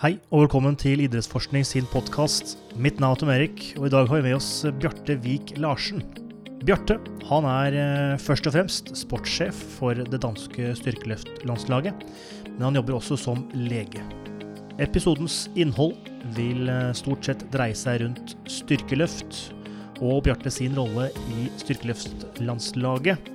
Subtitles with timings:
[0.00, 2.54] Hei og velkommen til Idrettsforskning sin podkast.
[2.72, 6.00] Mitt navn er Tom Erik, og i dag har vi med oss Bjarte Vik Larsen.
[6.64, 6.96] Bjarte
[7.28, 12.00] han er eh, først og fremst sportssjef for det danske styrkeløftlandslaget,
[12.46, 14.00] men han jobber også som lege.
[14.80, 15.92] Episodens innhold
[16.32, 19.42] vil eh, stort sett dreie seg rundt styrkeløft
[20.00, 23.28] og Bjarte sin rolle i styrkeløftlandslaget.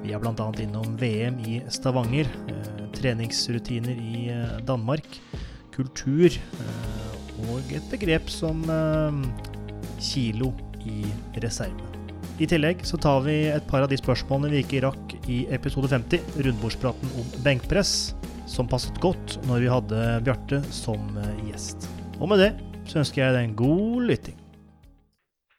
[0.00, 0.52] Vi er bl.a.
[0.64, 4.30] innom VM i Stavanger, eh, treningsrutiner i
[4.64, 5.20] Danmark,
[5.78, 7.04] kultur eh,
[7.48, 9.20] og et begrep som eh,
[10.02, 10.52] kilo
[10.88, 11.04] i
[11.42, 11.86] reserve.
[12.38, 15.90] I tillegg så tar vi et par av de spørsmålene vi ikke rakk i episode
[15.90, 18.12] 50, rundbordspraten om benkpress,
[18.48, 21.88] som passet godt når vi hadde Bjarte som eh, gjest.
[22.18, 22.52] Og med det
[22.88, 24.38] så ønsker jeg deg en god lytting.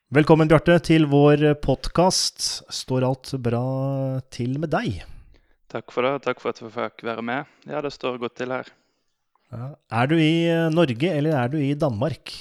[0.09, 2.41] Velkommen, Bjarte, til vår podkast.
[2.73, 3.61] Står alt bra
[4.33, 5.03] til med deg?
[5.70, 6.16] Takk for det.
[6.25, 7.58] Takk for at jeg fikk være med.
[7.70, 8.72] Ja, det står godt til her.
[9.49, 9.71] Ja.
[10.02, 12.34] Er du i eh, Norge, eller er du i Danmark?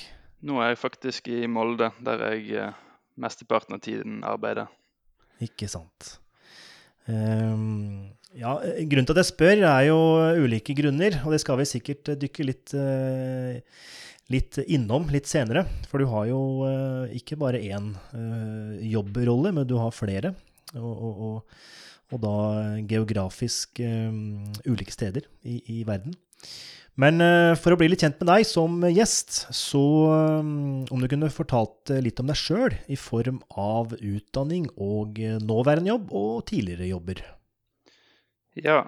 [0.45, 2.83] Nå er jeg faktisk i Molde, der jeg eh,
[3.19, 4.69] mesteparten av tiden arbeider.
[5.42, 6.19] Ikke sant.
[7.09, 9.98] Um, ja, eh, grunnen til at jeg spør, er jo
[10.45, 13.56] ulike grunner, og det skal vi sikkert dykke litt, uh,
[14.33, 15.64] litt innom litt senere.
[15.89, 20.34] For du har jo eh, ikke bare én eh, jobbrolle, men du har flere.
[20.77, 21.61] Og, og, og,
[22.12, 22.34] og da
[22.89, 24.12] geografisk eh,
[24.69, 26.17] ulike steder i, i verden.
[26.99, 29.83] Men eh, for å bli litt kjent med deg som gjest, så
[30.13, 35.21] eh, om du kunne fortalt eh, litt om deg sjøl i form av utdanning og
[35.45, 37.23] nåværende jobb og tidligere jobber.
[38.59, 38.81] Ja,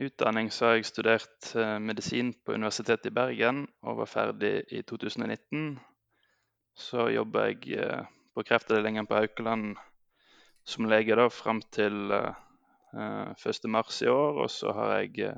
[0.00, 1.50] utdanning så har jeg studert
[1.84, 5.76] medisin på Universitetet i Bergen og var ferdig i 2019.
[6.78, 9.76] Så jobber jeg på kreftavdelingen på Haukeland
[10.68, 12.36] som lege da fram til eh,
[12.94, 15.32] eh, 1.3 i år, og så har jeg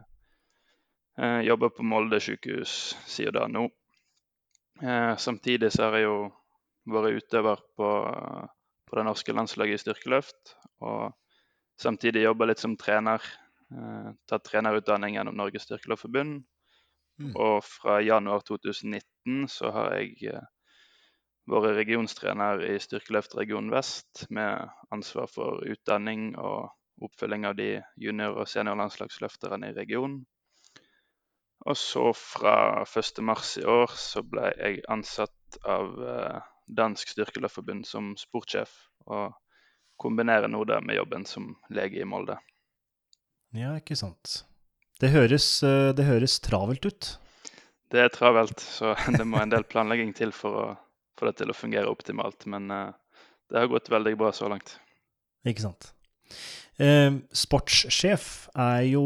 [1.18, 2.74] eh, jobber på Molde sykehus
[3.06, 3.66] siden da nå.
[4.82, 6.18] Eh, samtidig så har jeg jo
[6.90, 7.88] vært utøver på,
[8.88, 11.12] på det norske landslaget i styrkeløft, og
[11.80, 13.24] samtidig jobba litt som trener.
[13.70, 16.40] Eh, tatt trenerutdanning gjennom Norges Styrkeløftforbund.
[17.20, 17.34] Mm.
[17.36, 20.40] Og fra januar 2019 så har jeg
[21.50, 26.70] vært regionstrener i Styrkeløft region vest, med ansvar for utdanning og
[27.04, 30.24] oppfølging av de junior- og seniorlandslagsløfterne i regionen.
[31.68, 36.38] Og så fra 1.3 i år så ble jeg ansatt av eh,
[36.70, 38.72] Dansk Styrkeløftforbund som sportssjef,
[39.10, 39.34] og
[40.00, 42.38] kombinerer nå det med jobben som lege i Molde.
[43.56, 44.44] Ja, ikke sant.
[45.00, 47.10] Det høres, eh, det høres travelt ut.
[47.90, 50.66] Det er travelt, så det må en del planlegging til for å
[51.18, 52.46] få det til å fungere optimalt.
[52.48, 52.92] Men eh,
[53.50, 54.78] det har gått veldig bra så langt.
[55.48, 55.90] Ikke sant.
[56.80, 59.04] Eh, sportssjef er jo,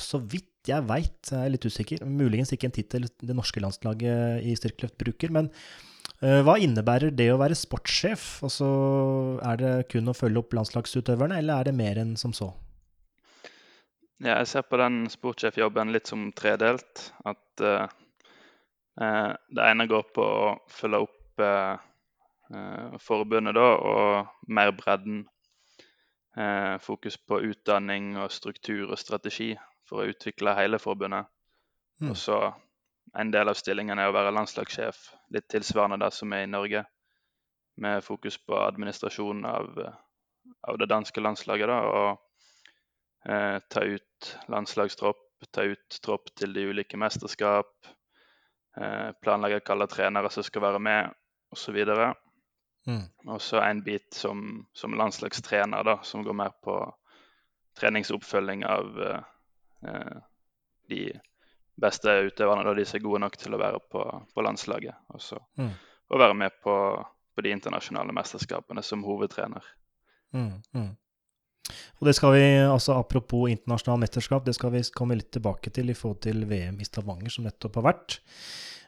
[0.00, 4.44] så vidt jeg veit, jeg er litt usikker, muligens ikke en tittel det norske landslaget
[4.46, 5.48] i styrkeløft bruker, men
[6.22, 8.26] eh, hva innebærer det å være sportssjef?
[8.46, 8.68] Altså,
[9.42, 12.52] er det kun å følge opp landslagsutøverne, eller er det mer enn som så?
[14.22, 17.08] Ja, jeg ser på den sportssjefjobben litt som tredelt.
[17.26, 17.88] At uh,
[19.50, 21.74] det ene går på å følge opp uh,
[22.54, 25.24] uh, forbundet, da, og mer bredden.
[26.80, 29.50] Fokus på utdanning og struktur og strategi
[29.92, 31.28] for å utvikle hele forbundet.
[32.00, 32.10] Mm.
[32.10, 32.38] Og så
[33.18, 35.02] en del av stillingen er å være landslagssjef,
[35.36, 36.84] litt tilsvarende det som er i Norge.
[37.82, 39.68] Med fokus på administrasjon av,
[40.68, 46.66] av det danske landslaget, da, og eh, ta ut landslagstropp, ta ut tropp til de
[46.72, 47.72] ulike mesterskap,
[48.80, 51.12] eh, planlegge hvilke trenere som skal være med,
[51.52, 51.80] osv.
[52.88, 53.04] Mm.
[53.28, 56.80] Og så en bit som, som landslagstrener, da, som går mer på
[57.80, 59.31] treningsoppfølging av eh,
[59.82, 61.02] de
[61.82, 64.02] beste utøverne, da de som er gode nok til å være på,
[64.34, 64.94] på landslaget.
[65.14, 65.70] Og så Mm.
[66.12, 66.74] å være med på,
[67.34, 69.64] på de internasjonale mesterskapene som hovedtrener.
[70.32, 70.90] Mm, mm.
[72.00, 75.90] Og det skal vi, altså Apropos internasjonale mesterskap, det skal vi komme litt tilbake til
[75.90, 78.18] i forhold til VM i Stavanger, som nettopp har vært.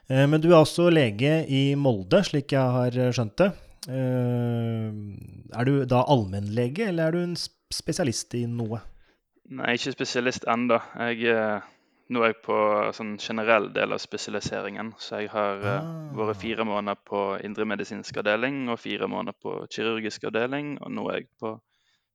[0.09, 3.51] Eh, Men du er også lege i Molde, slik jeg har skjønt det.
[3.89, 4.91] Eh,
[5.59, 7.35] Er du da allmennlege, eller er du en
[7.73, 8.81] spesialist i noe?
[9.49, 10.79] Nei, ikke spesialist ennå.
[10.97, 11.61] Eh,
[12.09, 12.55] nå er jeg på
[12.93, 14.93] sånn generell del av spesialiseringen.
[14.97, 16.13] Så jeg har eh, Ah.
[16.17, 20.77] vært fire måneder på indremedisinsk avdeling og fire måneder på kirurgisk avdeling.
[20.81, 21.55] Og nå er jeg på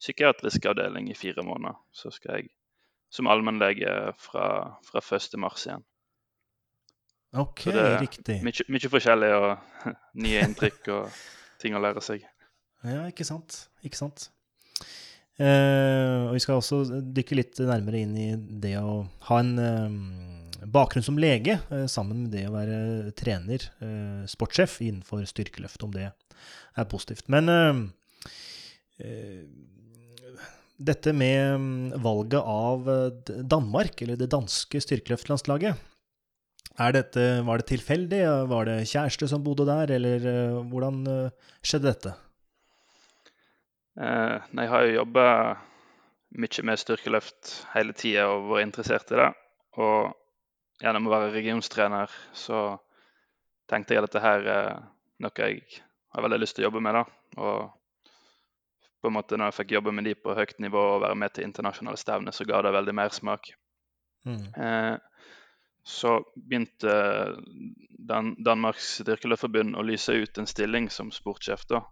[0.01, 1.79] psykiatrisk avdeling i fire måneder.
[1.93, 2.51] Så skal jeg
[3.11, 5.39] som allmennlege fra, fra 1.
[5.39, 5.83] mars igjen.
[7.33, 8.37] Ok, Så det er riktig.
[8.43, 9.59] Mye, mye forskjellig og
[10.25, 11.11] nye inntrykk og
[11.63, 12.25] ting å lære seg.
[12.83, 13.69] Ja, ikke sant.
[13.87, 14.31] Ikke sant.
[15.41, 16.83] Eh, og vi skal også
[17.17, 19.01] dykke litt nærmere inn i det å
[19.31, 23.65] ha en eh, bakgrunn som lege, eh, sammen med det å være trener,
[24.29, 27.31] sportssjef innenfor styrkeløft, om det er positivt.
[27.33, 27.49] Men
[30.81, 32.91] dette med mm, valget av
[33.49, 35.87] Danmark, eller det danske styrkeløftlandslaget,
[36.95, 38.21] dette, var det tilfeldig?
[38.49, 40.29] Var det kjæreste som bodde der, eller
[40.71, 41.03] hvordan
[41.61, 42.15] skjedde dette?
[44.01, 45.25] Eh, jeg har jo jobba
[46.41, 49.29] mye med styrkeløft hele tida og vært interessert i det.
[49.83, 50.15] Og
[50.81, 52.79] gjennom å være regionstrener så
[53.71, 54.71] tenkte jeg at dette her er
[55.21, 55.61] noe jeg
[56.15, 56.97] har veldig lyst til å jobbe med.
[56.97, 57.05] da.
[57.45, 57.69] Og
[59.01, 61.35] på en måte når jeg fikk jobbe med de på høyt nivå og være med
[61.35, 63.53] til internasjonale stevner, så ga det veldig mersmak.
[64.29, 64.43] Mm.
[64.57, 64.97] Eh,
[65.85, 66.93] så begynte
[68.11, 71.65] Dan Danmarks styrkeløftforbund å lyse ut en stilling som sportssjef.
[71.69, 71.85] da.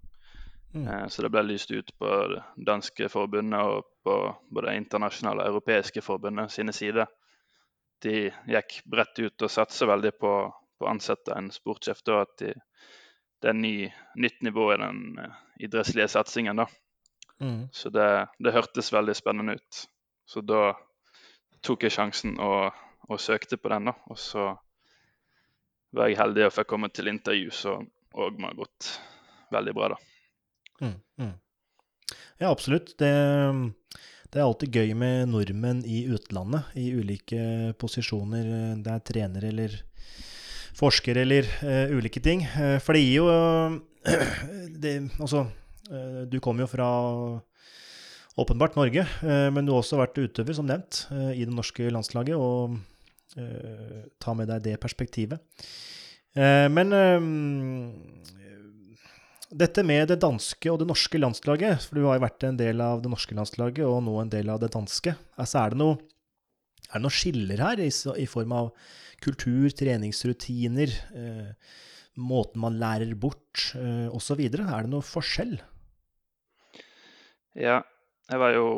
[0.75, 0.89] Mm.
[0.89, 2.11] Eh, så det ble lyst ut på
[2.57, 4.17] danske forbundet og på
[4.55, 7.09] både internasjonale og europeiske forbundet sine sider.
[8.03, 10.33] De gikk bredt ut og satser veldig på,
[10.79, 12.03] på å ansette en sportssjef.
[12.07, 12.53] Da, at de,
[13.43, 13.77] det er ny,
[14.17, 16.63] nytt nivå i den uh, idrettslige satsingen.
[16.63, 16.69] da.
[17.41, 17.69] Mm.
[17.73, 19.83] Så det, det, hørtes veldig spennende ut.
[20.29, 20.77] Så da
[21.65, 22.77] tok jeg sjansen og,
[23.09, 23.91] og søkte på den.
[23.91, 23.97] da.
[24.13, 24.53] Og så
[25.97, 27.79] var jeg heldig og fikk komme til intervju, så
[28.19, 28.93] òg ha gått
[29.55, 30.18] veldig bra, da.
[30.81, 31.35] Mm, mm.
[32.39, 32.95] Ja, absolutt.
[32.99, 33.11] Det,
[34.31, 38.79] det, er alltid gøy med nordmenn i utlandet, i ulike posisjoner.
[38.85, 39.75] Det er trener eller
[40.79, 42.45] forsker eller uh, ulike ting.
[42.55, 43.79] Uh, for det gir jo uh,
[44.83, 45.49] det, Altså,
[46.29, 46.87] du kommer jo fra
[48.37, 52.37] åpenbart Norge, men du har også vært utøver, som nevnt, i det norske landslaget.
[52.37, 52.77] Og
[54.21, 55.41] ta med deg det perspektivet.
[56.37, 56.93] men
[59.49, 62.83] dette med det danske og det norske landslaget, for du har jo vært en del
[62.85, 65.15] av det norske landslaget og nå en del av det danske.
[65.41, 65.97] Altså, er det noe,
[66.89, 68.71] er det noe skiller her i, i, form av
[69.25, 71.73] kultur, treningsrutiner, eh,
[72.21, 74.45] måten man lærer bort eh, osv.?
[74.45, 75.57] Er det noe forskjell?
[77.59, 77.81] Ja,
[78.29, 78.69] jeg var jo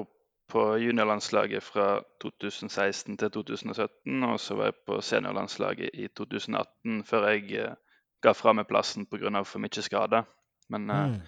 [0.50, 7.32] på juniorlandslaget fra 2016 til 2017, og så var jeg på seniorlandslaget i 2018 før
[7.34, 7.78] jeg eh,
[8.22, 9.42] ga fra meg plassen pga.
[9.42, 10.22] for mye skade.
[10.70, 11.20] Men uh, mm.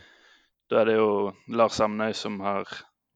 [0.71, 1.13] da er det jo
[1.59, 2.69] Lars Samnøy som har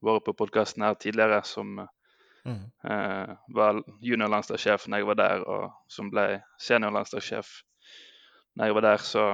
[0.04, 2.62] vært på podkasten her tidligere, som mm.
[2.90, 6.28] uh, var juniorlandslagssjef når jeg var der, og som ble
[6.62, 7.52] seniorlandslagssjef
[8.56, 9.04] når jeg var der.
[9.04, 9.26] Så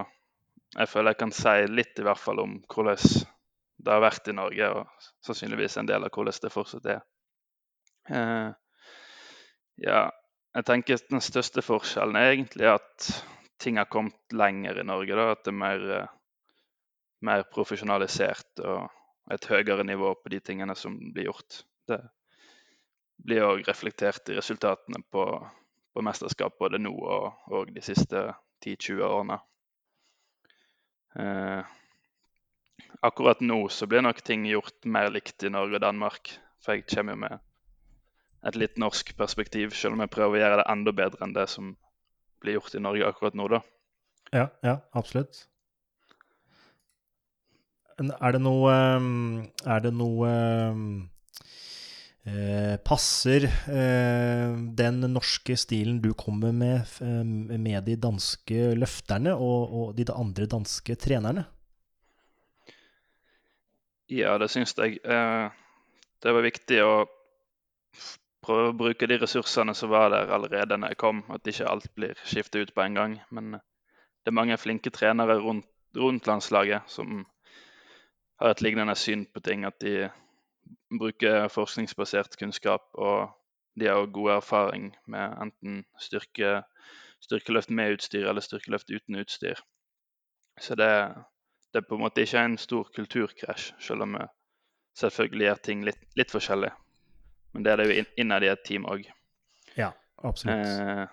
[0.79, 3.29] jeg føler jeg kan si litt i hvert fall om hvordan
[3.83, 7.05] det har vært i Norge, og sannsynligvis en del av hvordan det fortsatt er.
[8.11, 8.53] Uh,
[9.83, 10.07] ja,
[10.53, 13.09] jeg tenker den største forskjellen er egentlig at
[13.63, 15.17] ting har kommet lenger i Norge.
[15.17, 15.85] da, At det er mer
[17.27, 21.63] mer profesjonalisert og et høyere nivå på de tingene som blir gjort.
[21.89, 22.01] Det
[23.23, 25.27] blir òg reflektert i resultatene på,
[25.95, 28.25] på mesterskap både nå og, og de siste
[28.65, 29.39] 10-20 årene.
[31.19, 31.63] Eh,
[33.01, 36.35] akkurat nå så blir nok ting gjort mer likt i Norge og Danmark.
[36.63, 37.41] For jeg kommer jo med
[38.47, 41.47] et litt norsk perspektiv, selv om jeg prøver å gjøre det enda bedre enn det
[41.51, 41.75] som
[42.43, 43.63] blir gjort i Norge akkurat nå, da.
[44.35, 45.45] Ja, ja, absolutt.
[48.11, 50.85] Er det noe ehm, Er det noe ehm,
[52.27, 54.53] eh, Passer eh,
[54.83, 57.25] den norske stilen du kommer med, eh,
[57.59, 61.47] med de danske løfterne og, og de andre danske trenerne?
[64.13, 64.99] Ja, det syns jeg.
[65.05, 65.51] Eh,
[66.23, 66.95] det var viktig å
[68.43, 71.23] prøve å bruke de ressursene som var der allerede når jeg kom.
[71.33, 73.15] At ikke alt blir skiftet ut på en gang.
[73.31, 77.25] Men det er mange flinke trenere rundt, rundt landslaget som
[78.43, 79.65] har et lignende syn på ting.
[79.65, 80.11] At de
[80.99, 83.31] bruker forskningsbasert kunnskap, og
[83.79, 86.63] de har god erfaring med enten styrke,
[87.23, 89.63] styrkeløft med utstyr eller styrkeløft uten utstyr.
[90.61, 90.91] Så det,
[91.73, 94.27] det er på en måte ikke en stor kulturkrasj, selv om vi
[95.01, 96.73] selvfølgelig gjør ting litt, litt, forskjellig.
[97.53, 99.07] Men det er det jo innad i et team òg.
[99.77, 100.67] Ja, absolutt.
[100.67, 101.07] Eh,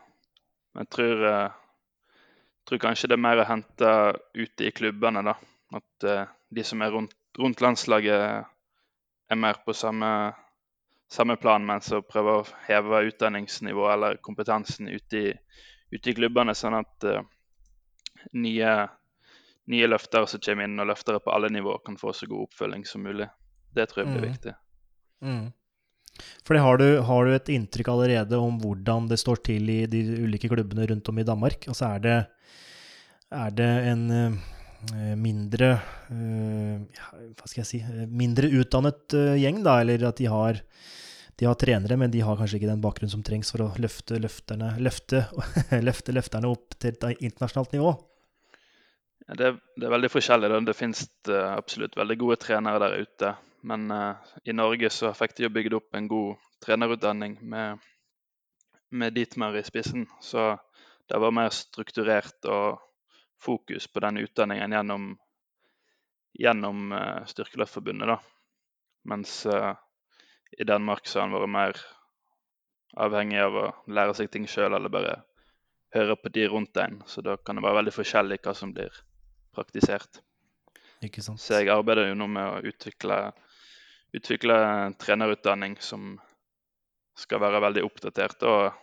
[0.79, 3.93] jeg tror, jeg tror, kanskje det er mer å hente
[4.35, 5.23] ute i klubbene.
[5.23, 5.37] da.
[5.79, 8.45] At eh, de som er rundt rundt landslaget
[9.29, 10.33] er mer på samme,
[11.11, 15.33] samme plan, men så prøver å heve utdanningsnivået eller kompetansen ute i,
[15.93, 17.21] ute i klubbene, sånn at uh,
[18.33, 18.73] nye,
[19.69, 22.85] nye løftere som kommer inn, og løftere på alle nivåer, kan få så god oppfølging
[22.89, 23.29] som mulig.
[23.75, 24.29] Det tror jeg blir mm.
[24.33, 24.57] viktig.
[25.21, 25.47] Mm.
[26.47, 30.01] Fordi har du, har du, et inntrykk allerede om hvordan det står til i de
[30.25, 31.67] ulike klubbene rundt om i Danmark?
[31.69, 32.17] Altså er det,
[33.29, 34.03] er det en
[35.19, 35.73] mindre
[36.07, 40.61] Hva skal jeg si Mindre utdannet gjeng, da, eller at de har
[41.39, 44.17] de har trenere, men de har kanskje ikke den bakgrunnen som trengs for å løfte
[44.19, 45.21] løfterne, løfte,
[45.87, 47.93] løfte løfterne opp til et internasjonalt nivå.
[49.29, 50.49] Det, er, det, er, veldig forskjellig.
[50.67, 53.31] Det finnes absolutt veldig gode trenere der ute.
[53.69, 57.79] Men uh, i Norge så fikk de jo bygd opp en god trenerutdanning med,
[58.91, 60.09] med Dietmar i spissen.
[60.19, 60.51] Så
[61.07, 62.83] det var mer strukturert og
[63.39, 65.07] fokus på den utdanningen gjennom,
[66.39, 68.15] gjennom uh, Styrkeløftforbundet.
[68.15, 68.19] da.
[69.09, 69.45] Mens
[70.51, 71.79] i Danmark så har han vært mer
[72.99, 75.19] avhengig av å lære seg ting sjøl, eller bare
[75.95, 77.01] høre på de rundt en.
[77.07, 78.93] Så da kan det være veldig forskjellig hva som blir
[79.55, 80.21] praktisert.
[81.05, 81.41] Ikke sant.
[81.41, 83.19] Så jeg arbeider jo nå med å utvikle,
[84.15, 84.57] utvikle
[84.99, 86.17] trenerutdanning som
[87.19, 88.75] skal være veldig oppdatert og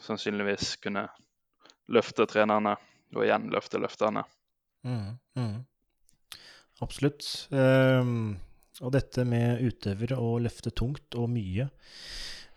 [0.00, 1.08] sannsynligvis kunne
[1.92, 2.76] løfte trenerne,
[3.16, 4.24] og igjen løfte løfterne.
[4.86, 5.56] Mm, mm.
[6.84, 7.26] Absolutt.
[7.50, 8.36] Um,
[8.78, 11.66] og dette med utøvere og løfte tungt og mye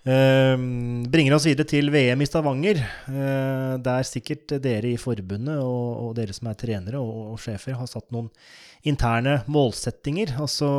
[0.02, 2.80] Um, bringer oss videre til VM i Stavanger.
[3.06, 7.78] Uh, der sikkert dere i forbundet og, og dere som er trenere og, og, sjefer,
[7.78, 8.32] har satt noen
[8.82, 10.34] interne målsettinger.
[10.42, 10.72] Altså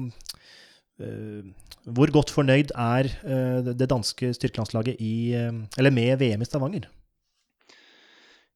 [0.00, 1.42] uh,
[1.84, 6.88] Hvor godt fornøyd er uh, det danske styrkelandslaget i, eller med VM i Stavanger?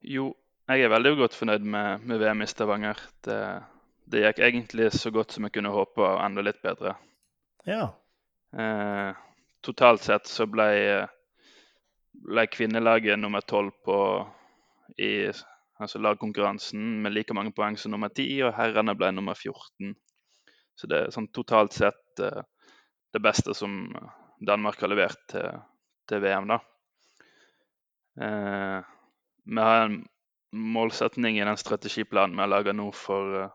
[0.00, 0.30] Jo,
[0.68, 3.00] jeg er veldig godt fornøyd med, med VM i Stavanger.
[3.24, 3.40] Det
[4.06, 6.94] det gikk egentlig så godt som jeg kunne håpe, og enda litt bedre.
[7.66, 7.88] Ja.
[8.54, 9.18] Eh,
[9.66, 10.68] totalt sett så ble,
[12.14, 13.74] ble kvinnelaget nummer tolv
[15.02, 15.26] i
[15.82, 19.96] altså lagkonkurransen med like mange poeng som nummer ti, og herrene ble nummer 14.
[20.76, 22.44] Så det er sånn totalt sett eh,
[23.12, 23.88] det beste som
[24.38, 25.50] Danmark har levert til,
[26.06, 26.62] til VM, da.
[28.22, 28.78] Eh,
[29.46, 30.04] vi har en
[30.56, 33.54] målsetning i den strategiplanen vi har laga nå for eh,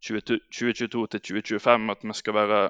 [0.00, 2.60] 2022 til 2025 at vi skal være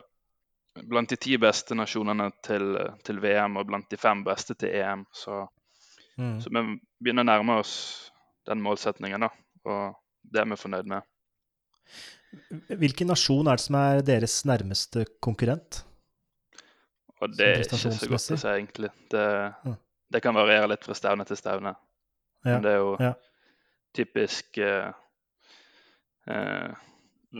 [0.90, 2.74] blant de ti beste nasjonene til,
[3.06, 5.04] til VM og blant de fem beste til EM.
[5.14, 5.44] Så,
[6.18, 6.40] mm.
[6.42, 6.64] så, vi
[7.02, 7.74] begynner å nærme oss
[8.48, 9.30] den målsetningen, da.
[9.68, 11.06] Og det er vi fornøyd med.
[12.78, 15.82] Hvilken nasjon er det som er deres nærmeste konkurrent?
[17.20, 18.92] Og det er ikke så godt å si, egentlig.
[19.12, 19.26] Det,
[19.66, 19.74] mm.
[20.14, 21.74] det kan variere litt fra stevne til stevne.
[22.46, 22.54] Ja.
[22.54, 23.10] Men det er jo ja.
[23.94, 24.92] Typisk eh,
[26.26, 26.70] eh,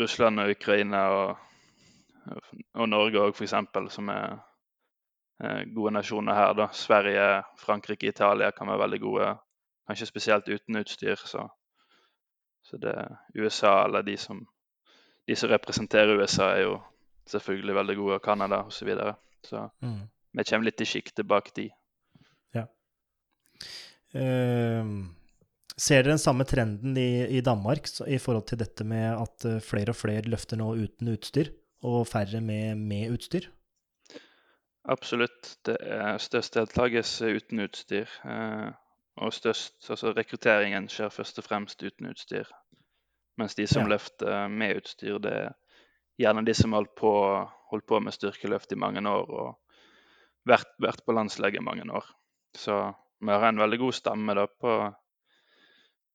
[0.00, 1.36] Russland og Ukraina og,
[2.74, 3.54] og Norge òg, f.eks.,
[3.94, 4.36] som er
[5.42, 6.52] eh, gode nasjoner her.
[6.54, 6.68] da.
[6.72, 9.34] Sverige, Frankrike, Italia kan være veldig gode,
[9.86, 11.16] kanskje spesielt uten utstyr.
[11.16, 11.48] Så,
[12.62, 12.94] så det
[13.38, 14.46] USA, eller de som,
[15.26, 16.80] de som representerer USA, er jo
[17.26, 18.78] selvfølgelig veldig gode, og Canada osv.
[18.78, 19.14] Så, videre.
[19.44, 20.00] så mm.
[20.32, 21.70] vi kommer litt i sjiktet bak de.
[22.54, 22.66] Ja.
[24.14, 25.19] Um
[25.76, 29.46] Ser dere den samme trenden i, i Danmark så, i forhold til dette med at
[29.46, 31.52] uh, flere og flere løfter nå uten utstyr,
[31.86, 33.48] og færre med, med utstyr?
[34.90, 35.58] Absolutt.
[35.66, 38.08] Det er størst deltakelse uten utstyr.
[38.24, 38.70] Eh,
[39.20, 42.48] og størst, altså rekrutteringen skjer først og fremst uten utstyr.
[43.40, 43.94] Mens de som ja.
[43.94, 45.52] løfter med utstyr, det er
[46.20, 47.12] gjerne de som har holdt på,
[47.72, 49.50] holdt på med styrkeløft i mange år og
[50.48, 52.08] vært, vært på landslaget i mange år.
[52.56, 52.80] Så
[53.20, 54.74] vi har en veldig god stamme da på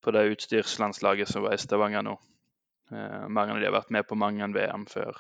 [0.06, 2.16] på det utstyrslandslaget som var i Stavanger nå.
[2.94, 5.18] Eh, mange av de har vært med på mange VM før.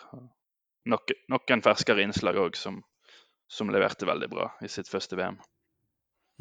[0.92, 2.78] Nok, noen ferskere innslag òg som,
[3.50, 5.40] som, leverte veldig bra i sitt første VM.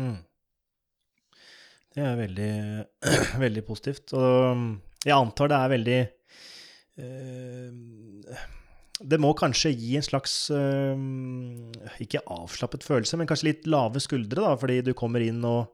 [0.00, 0.18] Mm.
[1.94, 2.52] Det er veldig,
[3.44, 4.12] veldig positivt.
[4.18, 4.66] Og
[5.04, 5.98] jeg antar det er veldig
[7.00, 8.44] eh,
[9.04, 11.04] Det må kanskje gi en slags eh,
[12.04, 15.72] Ikke avslappet følelse, men kanskje litt lave skuldre, da, fordi du kommer inn og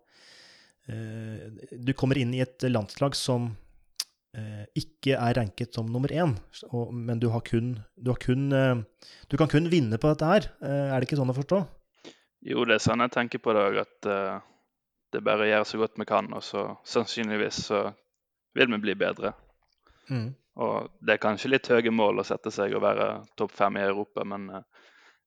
[0.91, 3.51] du kommer inn i et landslag som
[4.37, 6.35] eh, ikke er ranket som nummer én,
[6.93, 8.77] men du har kun Du, har kun, eh,
[9.29, 10.49] du kan kun vinne på dette her.
[10.61, 11.61] Er det ikke sånn å forstå?
[12.51, 14.11] Jo, det er sånn jeg tenker på det òg, at
[15.13, 17.83] det bare å gjøre så godt vi kan, og så sannsynligvis så
[18.57, 19.35] vil vi bli bedre.
[20.09, 20.31] Mm.
[20.65, 23.85] Og det er kanskje litt høye mål å sette seg og være topp fem i
[23.85, 24.49] Europa, men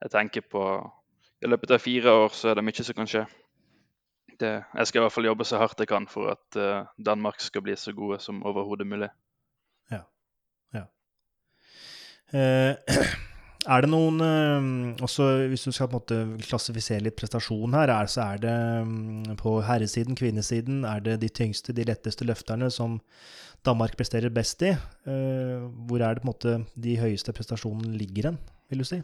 [0.01, 0.63] jeg tenker på
[1.43, 3.25] I løpet av fire år så er det mye som kan skje
[4.41, 7.41] det, jeg skal i hvert fall jobbe så hardt jeg kan for at uh, Danmark
[7.43, 9.09] skal bli så gode som overhodet mulig.
[9.91, 10.01] Ja.
[10.73, 10.87] ja.
[12.33, 12.97] Eh,
[13.73, 17.93] er det noen eh, også Hvis du skal på en måte klassifisere litt prestasjon her,
[17.93, 22.71] er, så er det um, på herresiden, kvinnesiden, er det de tyngste, de letteste løfterne
[22.73, 22.99] som
[23.63, 24.73] Danmark presterer best i?
[25.07, 28.39] hvor er det på en måte de høyeste prestasjonene ligger hen,
[28.71, 28.99] vil du si?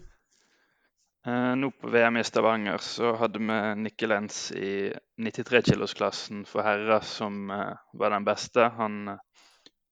[1.29, 4.89] Eh, nå på VM i Stavanger så hadde vi Nikke Lenz i
[5.21, 8.69] 93-kilosklassen for herrer som eh, var den beste.
[8.77, 9.19] Han eh,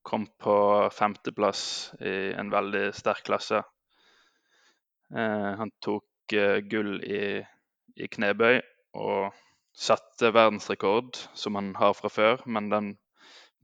[0.08, 0.56] kom på
[0.96, 1.64] femteplass
[2.00, 3.60] i en veldig sterk klasse.
[5.12, 6.34] Han tok
[6.72, 7.20] gull i,
[7.96, 8.62] i, knebøy
[9.00, 9.36] og
[9.76, 12.46] satte verdensrekord, som han har fra før.
[12.48, 12.90] Men den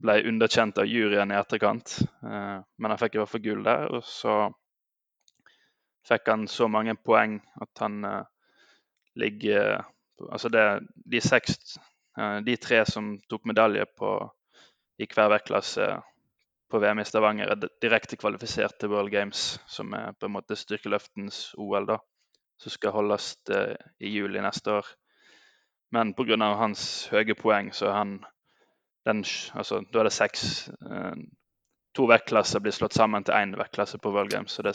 [0.04, 1.96] ble underkjent av juryen i etterkant.
[2.20, 3.88] Men han fikk i hvert fall gull der.
[3.96, 4.36] Og så
[6.08, 8.22] fikk han så mange poeng at han uh,
[9.14, 9.84] ligger
[10.30, 10.62] Altså det,
[10.94, 11.56] de seks
[12.20, 14.10] uh, De tre som tok medalje på,
[15.02, 15.88] i hver vektklasse
[16.70, 20.56] på VM i Stavanger, er direkte kvalifisert til World Games, som er på en måte
[20.58, 21.98] styrkeløftens OL, da,
[22.62, 23.34] som skal holdes
[23.98, 24.88] i juli neste år.
[25.94, 26.38] Men pga.
[26.58, 28.14] hans høye poeng, så er han
[29.06, 30.70] den, altså, Da er det seks
[31.94, 34.52] To vektklasser blir slått sammen til én vektklasse på World Games.
[34.52, 34.74] Så Det,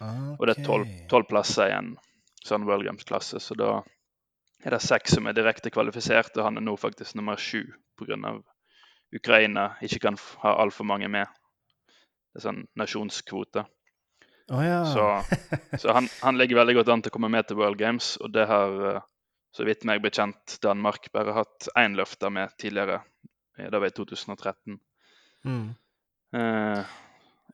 [0.00, 0.34] okay.
[0.36, 1.94] Og det er tolv plasser i en
[2.46, 3.40] sånn World Games-klasse.
[3.42, 3.80] Så da
[4.64, 7.64] er det seks som er direkte kvalifisert, og han er nå faktisk nummer sju
[7.98, 8.36] pga.
[9.14, 11.30] Ukraina ikke kan ha altfor mange med.
[12.34, 13.64] Det er sånn nasjonskvote.
[14.52, 14.80] Oh, ja.
[14.86, 15.04] Så,
[15.82, 18.34] så han, han, ligger veldig godt an til å komme med til World Games, og
[18.34, 19.06] det har, eh,
[19.56, 23.00] så vidt meg bekjent, Danmark bare hatt én løfter med tidligere.
[23.56, 24.78] Det var i 2013.
[25.46, 25.66] Mm.
[26.36, 26.96] Eh,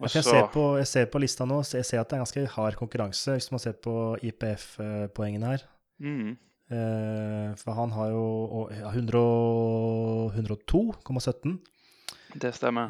[0.09, 2.43] jeg, ser på, jeg, ser på, lista nå, så jeg ser at det er ganske
[2.57, 3.95] hard konkurranse hvis man ser på
[4.31, 5.63] IPF-poengene her.
[6.03, 6.29] Mm.
[6.73, 8.27] Eh, for han har jo
[8.71, 11.57] 102,17.
[12.43, 12.89] Det stemmer.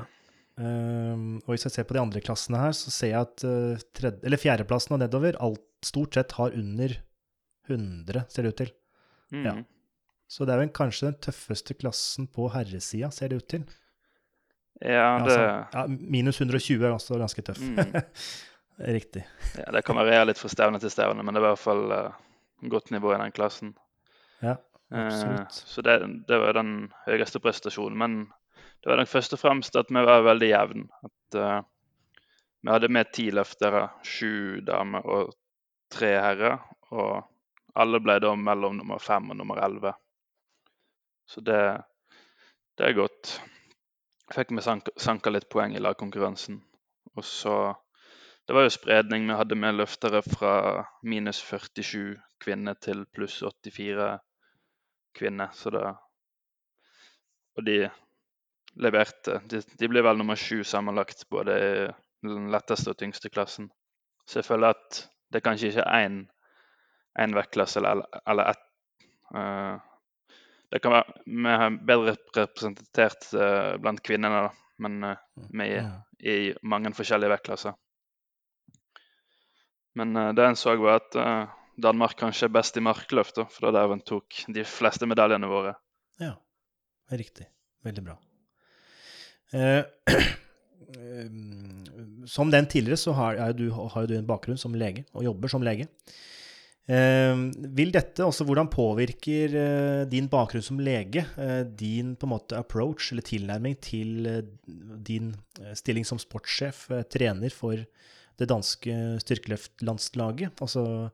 [0.52, 3.80] Um, og hvis jeg ser på de andre klassene her, så ser jeg at uh,
[3.96, 6.90] tredje, eller fjerdeplassen og nedover alt stort sett har under
[7.70, 8.70] 100, ser det ut til.
[9.32, 9.44] Mm.
[9.46, 9.54] Ja.
[10.28, 13.64] Så det er vel kanskje den tøffeste klassen på herresida, ser det ut til.
[14.80, 15.36] Ja, det...
[15.36, 17.60] Altså, minus 120 er også ganske tøff.
[17.60, 17.94] Mm.
[18.96, 19.26] Riktig.
[19.58, 21.82] Ja, det kan variere litt fra stevne til stevne, men det er i hvert fall
[21.92, 22.14] uh,
[22.72, 23.74] godt nivå i den klassen.
[24.42, 24.56] Ja,
[24.90, 25.52] absolutt.
[25.52, 25.98] Uh, så det,
[26.28, 26.72] det, var den
[27.06, 27.98] høyeste prestasjonen.
[28.00, 28.16] Men
[28.82, 30.88] det var nok først og fremst at vi var veldig jevne.
[31.04, 31.60] At uh,
[32.62, 35.36] vi hadde med ti løftere, sju damer og
[35.92, 36.58] tre herrer.
[36.96, 37.22] Og
[37.78, 39.94] alle ble da mellom nummer fem og nummer elleve.
[41.28, 41.62] Så det,
[42.78, 43.36] det er godt.
[44.32, 46.60] Fikk vi sanka, litt poeng i lagkonkurransen.
[47.16, 47.56] Og så
[48.48, 49.26] det var jo spredning.
[49.28, 50.54] Vi hadde med løftere fra
[51.04, 54.08] minus 47 kvinner til pluss 84
[55.18, 55.52] kvinner.
[55.52, 55.84] Så det
[57.56, 57.90] Og de
[58.80, 59.40] leverte.
[59.44, 61.72] De, de ble vel nummer sju sammenlagt, både i
[62.24, 63.68] den letteste og tyngste klassen.
[64.24, 66.08] Så jeg føler at det kanskje ikke er
[67.20, 68.62] én vektklasse eller, eller ett
[69.36, 69.76] uh,
[70.72, 75.16] det kan være, Vi er bedre representert uh, blant kvinnene, da, men uh,
[75.52, 75.90] vi er
[76.24, 77.76] i mange forskjellige vektklasser.
[80.00, 81.12] Men uh, det en så, var at
[81.82, 85.08] Danmark kanskje er best i markløft, da, for det er der en tok de fleste
[85.08, 85.74] medaljene våre.
[86.22, 86.34] Ja,
[87.12, 87.46] riktig.
[87.84, 88.16] Veldig bra.
[92.32, 95.64] Som den tidligere, så har, du, har du en bakgrunn som lege, og jobber som
[95.64, 95.88] lege.
[96.86, 99.52] Vil dette også, Hvordan påvirker
[100.10, 101.22] din bakgrunn som lege
[101.78, 104.26] din på en måte approach eller tilnærming til
[105.06, 105.30] din
[105.78, 110.58] stilling som sportssjef, trener for det danske styrkeløftlandslaget?
[110.58, 111.12] Altså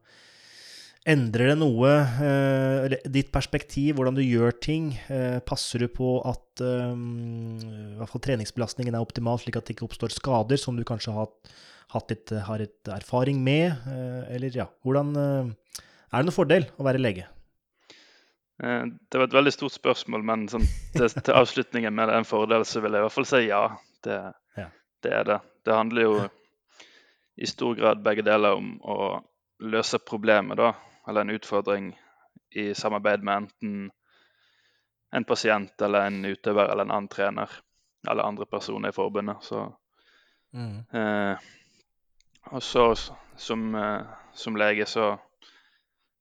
[1.08, 1.88] Endrer det noe
[2.20, 4.90] eh, ditt perspektiv, hvordan du gjør ting?
[5.08, 10.60] Eh, passer du på at eh, treningsbelastningen er optimal, slik at det ikke oppstår skader
[10.60, 11.30] som du kanskje har,
[12.10, 13.72] litt, har et erfaring med?
[13.88, 15.50] Eh, eller ja, hvordan eh,
[16.12, 17.28] Er det noen fordel å være lege?
[18.62, 22.64] Eh, det var et veldig stort spørsmål, men sånn, til, til, avslutningen med en fordel,
[22.64, 23.62] så vil jeg i hvert fall si ja.
[24.04, 24.18] Det,
[24.56, 24.68] ja.
[25.02, 25.38] det er det.
[25.66, 26.18] Det handler jo
[27.38, 28.98] i stor grad begge deler om å
[29.58, 30.72] løse problemet, da,
[31.08, 31.92] eller en utfordring,
[32.56, 33.72] i samarbeid med enten
[35.12, 37.52] en pasient eller en utøver eller en annen trener
[38.08, 39.42] eller andre personer i forbundet.
[39.44, 39.64] Så,
[40.56, 40.76] mm.
[40.92, 41.48] eh,
[42.50, 42.94] og så
[43.38, 45.18] som, eh, som, lege så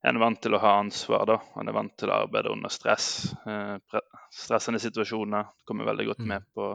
[0.03, 1.37] er en vant til å ha ansvar, da.
[1.57, 3.33] En er vant til å arbeide under stress.
[3.47, 3.99] Eh,
[4.33, 6.29] stressende situasjoner kommer veldig godt mm.
[6.29, 6.69] med på,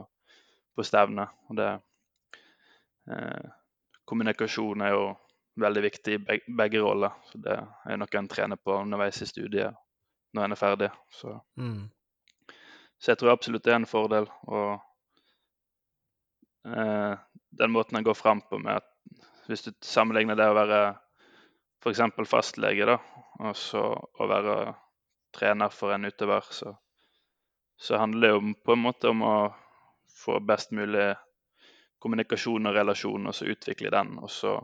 [0.75, 1.31] på stevnet.
[1.49, 1.71] Og det
[3.13, 3.51] eh,
[4.05, 5.07] kommunikasjon er jo
[5.63, 7.15] veldig viktig i begge roller.
[7.31, 9.79] Så det er noe en trener på underveis i studiet
[10.33, 10.91] når en er ferdig.
[11.13, 11.83] Så, mm.
[12.99, 14.29] så jeg tror absolutt det er en fordel.
[14.49, 14.71] Og
[16.67, 17.13] eh,
[17.63, 18.92] den måten en går fram på med at
[19.53, 20.81] hvis du sammenligner det å være
[21.83, 22.01] f.eks.
[22.31, 22.97] fastlege, da,
[23.43, 24.57] og så å være
[25.35, 26.73] trener for en utøver, så,
[27.77, 29.37] så handler det jo på en måte om å
[30.23, 31.13] få best mulig
[32.03, 34.17] kommunikasjon og relasjon, og så utvikle den.
[34.23, 34.57] Og så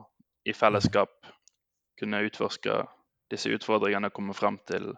[0.48, 1.28] i fellesskap
[1.98, 2.76] kunne utforske
[3.30, 4.92] disse utfordringene og komme fram til,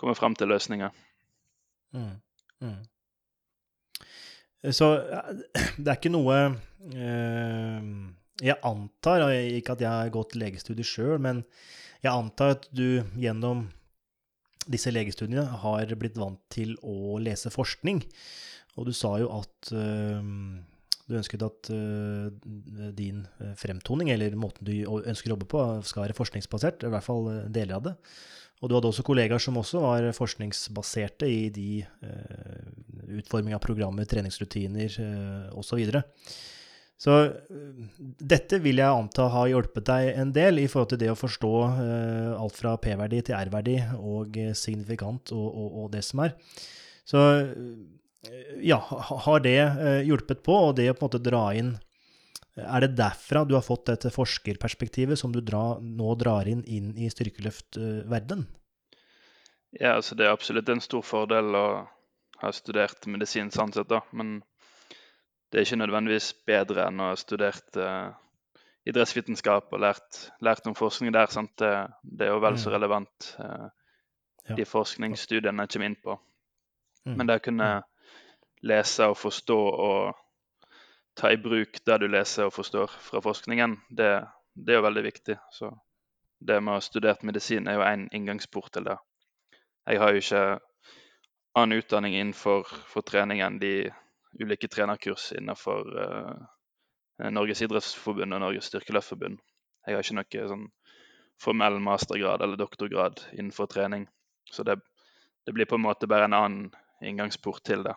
[0.00, 0.90] komme frem til løsninger.
[1.96, 2.16] Mm.
[2.60, 2.80] Mm.
[4.72, 4.90] Så
[5.82, 7.90] det er ikke noe eh,
[8.40, 11.44] Jeg antar, og ikke at jeg har gått legestudier sjøl, men
[12.00, 13.66] jeg antar at du gjennom
[14.70, 18.02] disse legestudiene har blitt vant til å lese forskning.
[18.78, 20.20] Og du sa jo at øh,
[21.10, 22.28] du ønsket at øh,
[22.96, 23.24] din
[23.58, 26.86] fremtoning, eller måten du ønsker å jobbe på, skal være forskningsbasert.
[26.86, 27.96] I hvert fall deler av det.
[28.60, 34.08] Og du hadde også kollegaer som også var forskningsbaserte i de øh, utforming av programmer,
[34.08, 35.80] treningsrutiner øh, osv.
[37.00, 37.14] Så,
[38.20, 41.52] dette vil jeg anta har hjulpet deg en del i forhold til det å forstå
[41.70, 46.36] eh, alt fra P-verdi til R-verdi og signifikant og, og, og, det som er.
[47.08, 47.22] Så
[48.60, 48.76] ja,
[49.24, 49.56] har det
[50.04, 51.72] hjulpet på, og det å på en måte dra inn
[52.60, 56.92] er det derfra du har fått dette forskerperspektivet som du dra, nå drar inn, inn
[56.98, 58.46] i styrkeløftverdenen?
[59.78, 61.66] Ja, altså det er absolutt en stor fordel å
[62.40, 64.02] ha studert medisin sånn sett, da.
[64.10, 64.40] Men
[65.50, 68.14] det er ikke nødvendigvis bedre enn å ha studert uh,
[68.86, 71.30] idrettsvitenskap og lært, lært, om forskning der.
[71.32, 71.52] Sant?
[71.58, 72.74] Det, det er jo vel så mm.
[72.76, 73.66] relevant, uh,
[74.46, 74.56] ja.
[74.58, 76.16] de forskningsstudiene jeg kommer inn på.
[77.08, 77.16] Mm.
[77.16, 77.88] Men det å kunne mm.
[78.70, 80.18] lese og forstå og
[81.18, 84.12] ta i bruk det du leser og forstår fra forskningen, det,
[84.54, 85.36] det er jo veldig viktig.
[85.52, 85.72] Så
[86.40, 88.96] det med å ha studert medisin er jo én inngangsport til det.
[89.90, 90.44] Jeg har jo ikke
[91.58, 93.90] annen utdanning innenfor for trening enn de
[94.38, 99.40] ulike trenerkurs innenfor uh, Norges idrettsforbund og Norges styrkeløftforbund.
[99.86, 100.68] Jeg har ikke noe sånn
[101.40, 104.06] formell mastergrad eller doktorgrad innenfor trening.
[104.50, 104.76] Så det,
[105.46, 106.70] det blir på en måte bare en annen
[107.04, 107.96] inngangsport til det.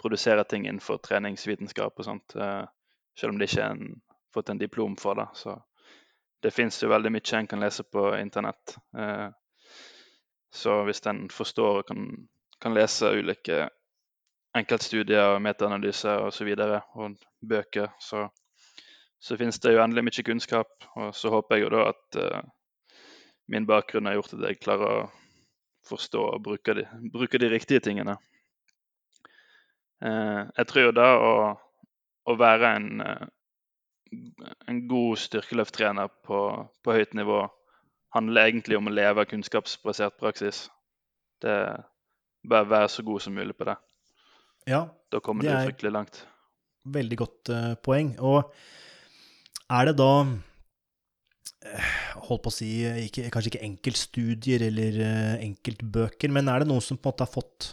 [0.00, 2.36] produsere ting innenfor treningsvitenskap og sånt.
[3.18, 3.78] Selv om det ikke har
[4.34, 5.28] fått en diplom for det.
[5.38, 5.56] Så
[6.42, 8.76] det fins jo veldig mye en kan lese på internett.
[8.96, 9.30] Uh,
[10.54, 12.04] så hvis en forstår og kan,
[12.62, 13.68] kan lese ulike
[14.54, 16.50] enkeltstudier, metaanalyser osv.
[16.54, 18.28] Og, og bøker, så,
[19.18, 20.86] så finnes det jo endelig mye kunnskap.
[20.94, 22.44] Og så håper jeg jo da at uh,
[23.50, 25.10] min bakgrunn har gjort at jeg klarer å
[25.88, 28.16] forstå og bruke de, bruke de riktige tingene.
[30.04, 31.34] Uh, jeg tror jo da å,
[32.24, 33.26] å være en, eh,
[34.70, 36.40] en god styrkeløfttrener på,
[36.84, 37.42] på, høyt nivå
[38.14, 40.68] handler egentlig om å leve av kunnskapsbasert praksis.
[41.42, 41.58] Det
[42.44, 43.74] Bare være så god som mulig på det.
[44.68, 46.18] Ja, da kommer du fryktelig langt.
[46.92, 48.10] Veldig godt uh, poeng.
[48.20, 48.50] Og
[49.72, 50.10] er det da
[52.26, 52.68] holdt på å si,
[53.06, 57.24] ikke, kanskje ikke enkeltstudier eller uh, enkeltbøker, men er det noen som på en måte
[57.24, 57.70] har fått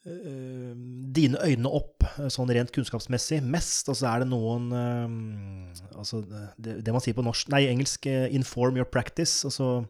[0.00, 3.90] dine øyne opp sånn rent kunnskapsmessig mest?
[3.92, 8.80] Altså er det noen uh, altså det, det, man sier på norsk, nei, engelsk 'inform
[8.80, 9.44] your practice'.
[9.44, 9.84] altså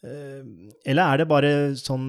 [0.00, 2.06] eller er det bare sånn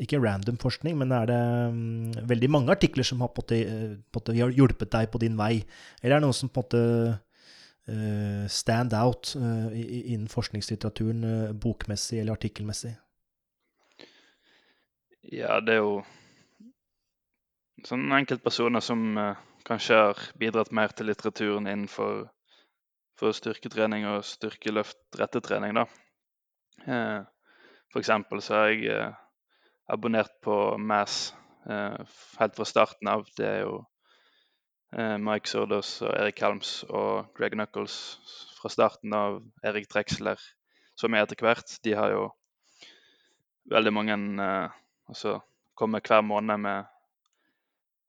[0.00, 4.88] Ikke random forskning, men er det um, veldig mange artikler som har en måte, hjulpet
[4.94, 5.60] deg på din vei?
[6.00, 7.18] Eller er det noen som på en måte
[7.88, 12.92] Eh, stand out eh, innen forskningslitteraturen, eh, bokmessig eller artikkelmessig?
[15.28, 15.94] Ja, det er jo
[17.84, 19.02] sånn enkeltpersoner som
[19.68, 22.24] kanskje har bidratt mer til litteraturen innenfor
[23.18, 25.84] for styrketrening og styrkeløft-rettetrening, da.
[27.92, 29.12] For eksempel så har jeg
[29.90, 31.34] abonnert på MAS
[31.66, 33.26] helt fra starten av.
[33.36, 33.82] Det er jo
[34.96, 37.94] Eh, Mike Sordos og Erik Helms og Greg Knuckles
[38.56, 40.40] fra starten av Erik Drexler,
[40.96, 41.74] som er etter hvert.
[41.84, 42.22] De har jo
[43.68, 44.16] veldig mange
[45.08, 45.38] eh, så
[45.78, 46.84] kommer hver måned med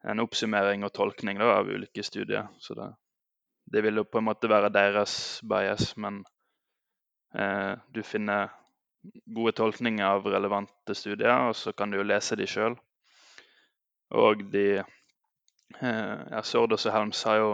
[0.09, 2.47] en oppsummering og tolkning da, av ulike studier.
[2.59, 2.91] Så det,
[3.65, 6.23] det, vil jo på en måte være deres bias, men
[7.35, 8.53] eh, du finner
[9.25, 12.79] gode tolkninger av relevante studier, og så kan du jo lese de sjøl.
[14.09, 14.81] Og de
[15.77, 17.49] Eh, ja, Sordos og Helms har jo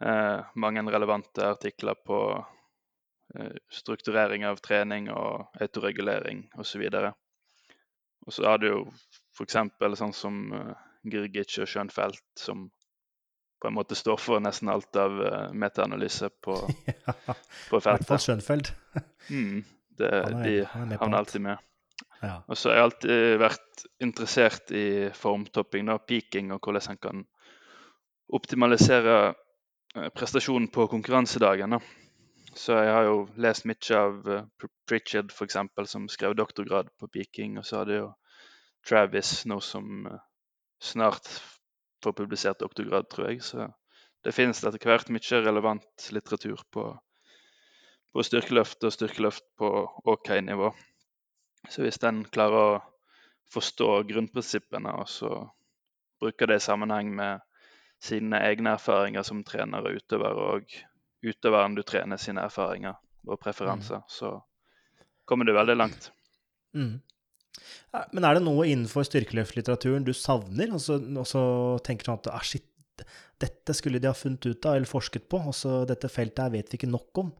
[0.00, 2.20] eh, mange relevante artikler på
[3.34, 6.84] eh, strukturering av trening og autoregulering osv.
[6.86, 7.12] Og så
[8.48, 8.82] har det jo
[9.38, 9.56] f.eks.
[10.00, 10.74] sånn som uh,
[11.08, 12.66] Girgic og Schönfeldt som
[13.58, 17.14] på en måte står for nesten alt av uh, metaanalyse på, ja,
[17.70, 18.26] på I hvert fall feltet.
[18.26, 18.72] Schönfeld.
[19.28, 19.64] Mm,
[19.98, 21.58] det, Han er- de han er havner alltid med.
[22.22, 22.38] Ja.
[22.48, 27.24] Og så har jeg alltid vært interessert i formtopping, da, peaking, og hvordan en kan
[28.32, 29.16] optimalisere
[29.96, 31.76] eh, prestasjonen på konkurransedagen.
[31.76, 31.80] Da.
[32.58, 34.16] Så jeg har jo lest mye av
[34.58, 35.58] Pr- Pritchard, f.eks.,
[35.92, 37.58] som skrev doktorgrad på peaking.
[37.60, 38.08] Og så hadde jo
[38.88, 40.18] Travis nå som eh,
[40.82, 41.28] snart
[42.02, 43.42] får publisert doktorgrad, tror jeg.
[43.46, 43.68] Så
[44.26, 46.88] det finnes etter hvert mye relevant litteratur på,
[48.14, 49.70] på styrkeløft og styrkeløft på
[50.10, 50.72] OK nivå.
[51.68, 52.80] Så hvis den klarer å
[53.52, 55.32] forstå grunnprinsippene og så
[56.20, 57.44] bruker det i sammenheng med
[58.02, 60.74] sine egne erfaringer som trener og utøver, og
[61.24, 64.36] utøveren du trener sine erfaringer og preferanser, så
[65.28, 66.10] kommer du veldig langt.
[66.76, 66.98] Mm.
[68.14, 71.42] Men er det noe innenfor styrkeløftlitteraturen du savner, og så, og så
[71.84, 72.66] tenker sånn at ah, shit,
[73.40, 76.54] dette skulle de ha funnet ut av eller forsket på, og så dette feltet her
[76.54, 77.32] vet vi ikke nok om.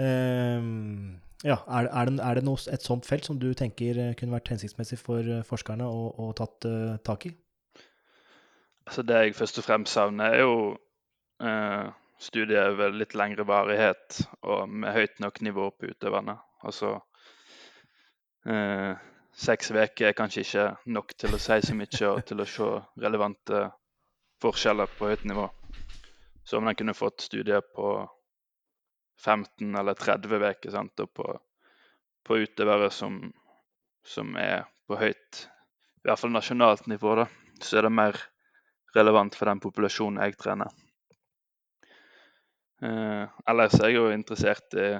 [0.00, 4.36] Ehm, ja, er, er, det, er det noe, et sånt felt som du tenker kunne
[4.36, 7.32] vært hensiktsmessig for eh, forskerne å, å tatt uh, tak i?
[8.88, 10.54] Altså Det jeg først og fremst savner, er jo
[11.44, 16.34] eh, studier over litt lengre varighet og med høyt nok nivå på utøverne.
[16.66, 16.96] Altså
[18.46, 18.98] eh,
[19.38, 22.70] Seks uker er kanskje ikke nok til å si så mye og til å se
[22.98, 23.68] relevante
[24.42, 25.44] forskjeller på høyt nivå.
[26.42, 27.92] Så om en kunne fått studier på
[29.22, 31.38] 15 eller 30 uker, på,
[32.26, 33.20] på utøvere som,
[34.06, 35.44] som er på høyt,
[36.02, 37.28] i hvert fall nasjonalt nivå, da,
[37.62, 38.18] så er det mer
[38.96, 40.74] relevant for den populasjonen jeg trener.
[42.78, 44.90] Eh, ellers er jeg jo interessert i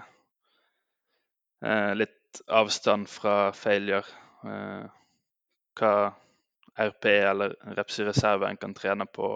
[1.63, 4.07] eh, litt avstand fra failure.
[4.43, 4.89] Eh,
[5.79, 5.93] hva
[6.79, 9.31] RP eller reps reserve en kan trene på,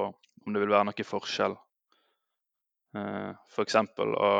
[0.46, 1.54] om det vil være noe forskjell.
[2.98, 3.78] Eh, F.eks.
[4.02, 4.34] å,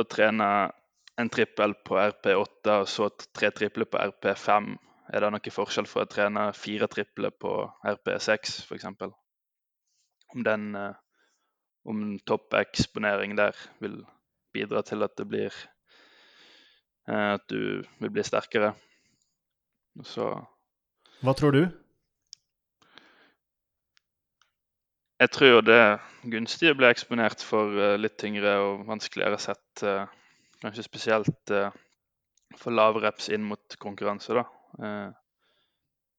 [0.00, 0.50] å trene
[1.16, 4.74] en trippel på RP8 og så tre tripler på RP5.
[5.12, 7.52] Er det noe forskjell for å trene fire tripler på
[7.92, 8.88] RP6 f.eks.?
[10.34, 10.96] Om den eh,
[11.86, 14.00] om toppeksponering der vil
[14.54, 15.54] bidra til at det blir
[17.08, 18.74] eh, At du vil bli sterkere.
[20.04, 20.32] Så
[21.22, 21.64] Hva tror du?
[25.16, 25.80] jeg tror jo det
[26.28, 29.82] gunstig å bli eksponert for eh, litt tyngre og vanskeligere sett.
[29.82, 30.04] eh,
[30.60, 31.52] kanskje spesielt
[32.56, 34.44] for lavreps inn mot konkurranse, da.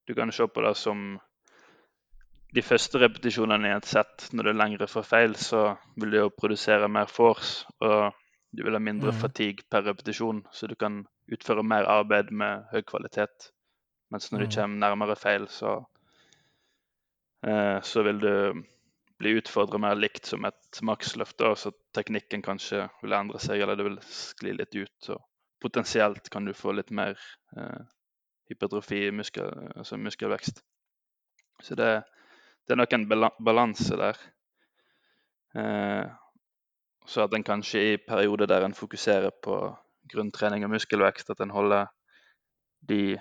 [0.06, 1.18] Du kan se på det som
[2.56, 6.18] de første repetisjonene i et sett, når du er lengre for feil, så vil du
[6.18, 8.14] jo produsere mer force, og
[8.56, 9.20] du vil ha mindre mm.
[9.20, 13.52] fatigue per repetisjon, så du kan utføre mer arbeid med høy kvalitet.
[14.12, 14.56] Mens når du Mhm.
[14.56, 15.84] kommer nærmere feil, så,
[17.44, 18.64] eh, så vil du
[19.20, 23.76] bli utfordra mer likt som et maksløft, og så teknikken kanskje vil endre seg, eller
[23.76, 25.10] det vil skli litt ut.
[25.10, 25.22] Og
[25.60, 27.18] potensielt kan du få litt mer
[27.58, 27.84] eh,
[28.50, 30.62] hypertrofi, muskel, altså muskelvekst.
[31.62, 32.04] Så det,
[32.68, 34.18] det er nok en balanse der.
[35.56, 36.06] Eh,
[37.08, 39.56] så at en kanskje i perioder der en fokuserer på
[40.12, 41.88] grunntrening og muskelvekst, at en holder
[42.88, 43.18] de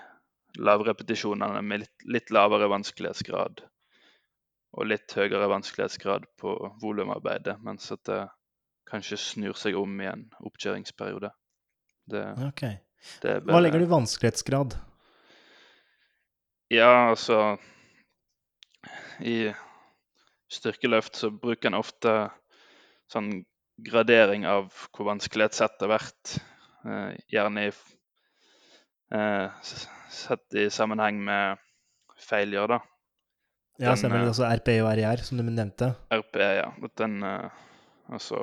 [0.59, 3.63] lavrepetisjonene med litt, litt lavere vanskelighetsgrad
[4.77, 8.25] og litt høyere vanskelighetsgrad på volumarbeidet, mens at det
[8.91, 11.31] kanskje snur seg om i en oppkjøringsperiode.
[12.07, 12.63] Det, Ok.
[13.23, 13.55] det bare...
[13.55, 14.77] Hva legger du i vanskelighetsgrad?
[16.75, 17.57] Ja, altså
[19.21, 19.53] I
[20.53, 22.15] styrkeløft så bruker en ofte
[23.13, 23.45] sånn
[23.87, 26.37] gradering av hvor vanskelig et sett har vært.
[26.87, 27.73] Eh, gjerne i,
[29.17, 29.73] eh,
[30.11, 31.63] sett i sammenheng med
[32.17, 32.81] failure, da.
[33.79, 34.31] Ja, Den, stemmer det.
[34.33, 35.93] Altså RPE og RIR, som du nevnte.
[36.11, 36.71] RPE, ja.
[36.97, 37.63] Den eh,
[38.07, 38.39] Altså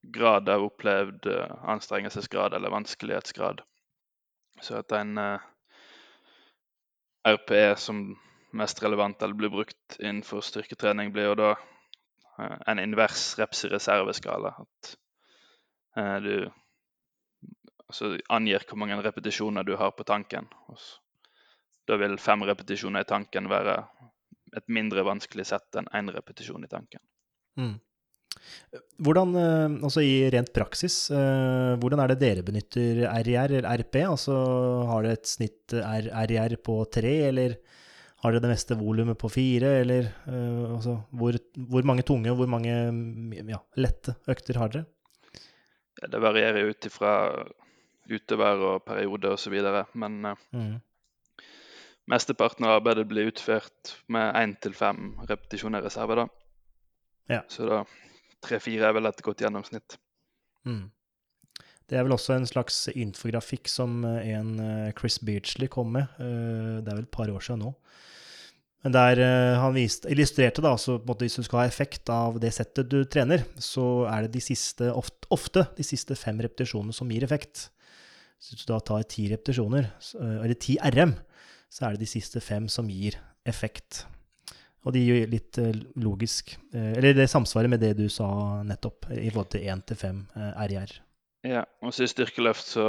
[0.00, 1.26] grad av opplevd
[1.68, 3.60] anstrengelsesgrad eller vanskelighetsgrad.
[4.64, 5.20] Så at en
[7.28, 8.00] RPE som
[8.52, 13.72] mest relevant eller blir brukt innenfor styrketrening, blir jo da eh, en invers reps i
[13.72, 14.54] reserveskala.
[14.64, 14.92] At
[15.96, 16.34] eh, du
[17.92, 20.48] altså angir hvor mange repetisjoner du har på tanken.
[21.88, 23.82] Da vil fem repetisjoner i tanken være
[24.56, 27.00] et mindre vanskelig sett enn én repetisjon i tanken.
[27.60, 27.74] Mm.
[29.04, 33.98] Hvordan, eh, altså i rent praksis, hvordan er det dere benytter RIR eller RP?
[34.08, 34.36] Altså
[34.88, 37.58] har dere et snitt RIR på tre, eller
[38.22, 42.38] har dere det meste volumet på fire, eller uh, altså hvor, hvor mange tunge og
[42.40, 42.70] hvor mange
[43.50, 44.86] ja, lette økter har dere?
[46.00, 47.12] Ja, Det varierer ut ifra
[48.10, 49.58] utøver og periode osv.
[49.94, 50.80] Men uh, Mm.
[52.10, 56.16] mesteparten av arbeidet blir utført med én til fem repetisjoner reserve.
[56.16, 56.26] da.
[57.30, 57.42] Ja.
[57.48, 57.84] Så da
[58.42, 59.98] tre-fire er vel et godt gjennomsnitt.
[60.66, 60.90] Mm.
[61.92, 66.08] Det er vel også en slags infografikk som eh, en eh, Chris Beardsley kom med.
[66.16, 67.74] eh, Det er vel et par år siden nå.
[68.82, 69.20] Men der
[69.62, 72.88] han viste, illustrerte da, så en måte hvis du skal ha effekt av det settet
[72.90, 77.22] du trener, så er det de siste, ofte, ofte de siste fem repetisjonene som gir
[77.22, 77.68] effekt.
[78.42, 79.86] Så hvis du da tar ti repetisjoner,
[80.18, 81.14] eller ti RM,
[81.70, 84.02] så er det de siste fem som gir effekt.
[84.82, 88.26] Og de gir litt eh, logisk Eller det samsvarer med det du sa
[88.66, 90.98] nettopp, i forhold til én til fem eh, RIR.
[91.42, 92.86] Ja, og så i styrkeløft så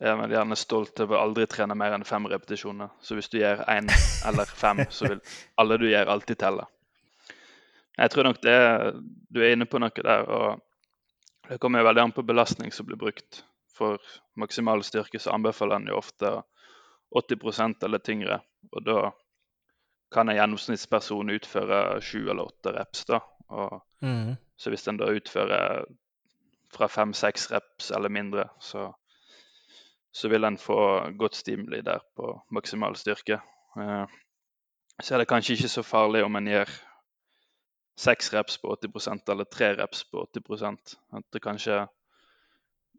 [0.00, 2.90] er jeg vel gjerne stolt over å aldri trene mer enn fem repetisjoner.
[3.00, 3.88] Så hvis du gjør én
[4.26, 5.20] eller fem, så vil
[5.60, 6.66] alle du gjør, alltid telle.
[7.94, 8.58] Jeg tror nok det
[9.30, 10.26] du er inne på noe der.
[10.28, 10.60] og
[11.48, 13.44] Det kommer jo veldig an på belastning som blir brukt.
[13.74, 13.98] For
[14.36, 16.42] maksimal styrke så anbefaler en jo ofte
[17.14, 18.40] 80% eller tyngre.
[18.72, 19.10] Og da
[20.14, 23.04] kan en gjennomsnittsperson utføre sju eller åtte reps.
[23.04, 23.20] da.
[23.48, 24.36] Og Mm.
[24.56, 25.86] så hvis en da utfører
[26.74, 28.88] fra fem-seks reps eller mindre, så,
[30.12, 30.78] så vil en få
[31.18, 33.40] godt stimuli der på maksimal styrke.
[33.78, 34.04] Eh,
[35.02, 36.70] så er det kanskje ikke så farlig om en gjør
[37.98, 41.86] seks reps på 80% eller tre reps på 80 At det kanskje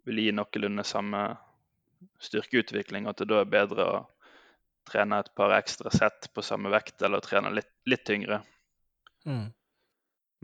[0.06, 1.22] vil gi noenlunde samme
[2.20, 3.08] styrkeutvikling.
[3.08, 4.04] At det da er bedre å
[4.86, 8.42] trene et par ekstra sett på samme vekt, eller trene litt, litt tyngre.
[9.26, 9.50] Mm.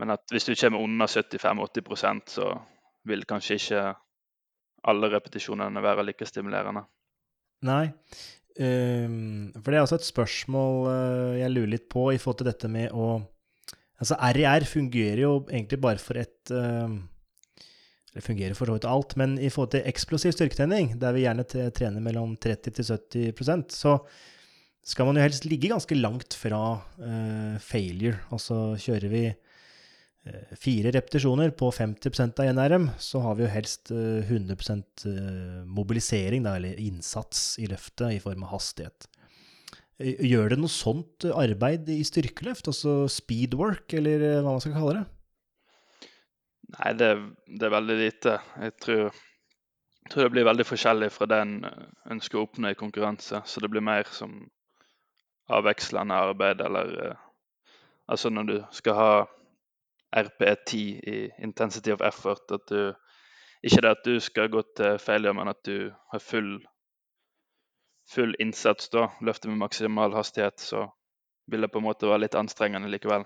[0.02, 2.48] Men at hvis du kommer under 75-80% så
[3.08, 3.82] vil kanskje ikke
[4.90, 6.84] alle repetisjonene være like stimulerende.
[7.66, 7.92] Nei.
[8.58, 12.50] um, for det er også et spørsmål eh, jeg lurer litt på i forhold til
[12.50, 13.20] dette med å
[14.02, 16.96] Altså RIR fungerer jo egentlig bare for et ehm,
[18.10, 21.44] Eller fungerer for så vidt alt, men i forhold til eksplosiv styrketrening, der vi gjerne
[21.46, 22.88] trener mellom 30 til
[23.30, 23.94] 70% så
[24.82, 28.18] skal man jo helst ligge ganske langt fra uh, failure.
[28.34, 29.22] Altså kjører vi
[30.54, 34.54] fire repetisjoner på 50% av NRM, så har vi jo helst eh, 100
[35.10, 39.08] eh, mobilisering, da, eller innsats i løftet i form av hastighet.
[39.98, 44.76] Eh, Gjør det noe sånt arbeid i styrkeløft, altså speedwork, eller eh, hva man skal
[44.76, 45.04] kalle det?
[46.72, 47.10] Nei, det,
[47.58, 48.38] det er veldig lite.
[48.62, 49.20] Jeg tror,
[50.08, 53.42] tror det blir veldig forskjellig fra det en eh, ønsker å oppnå i konkurranse.
[53.42, 54.38] Så det blir mer som
[55.52, 57.28] avvekslende arbeid eller eh,
[58.10, 59.10] Altså når du skal ha
[60.16, 60.76] RPE10
[61.12, 62.94] i intensity of effort, at du
[63.64, 66.56] Ikke det at du skal gå til failure, men at du har full
[68.10, 70.88] full innsats da, løfter med maksimal hastighet, så
[71.46, 73.24] vil det på en måte være litt anstrengende likevel.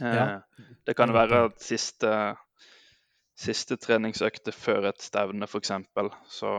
[0.00, 0.40] Eh, Ja.
[0.86, 2.36] Det kan være at siste,
[3.36, 5.72] siste treningsøkte før et stevne, f.eks.
[6.28, 6.54] Så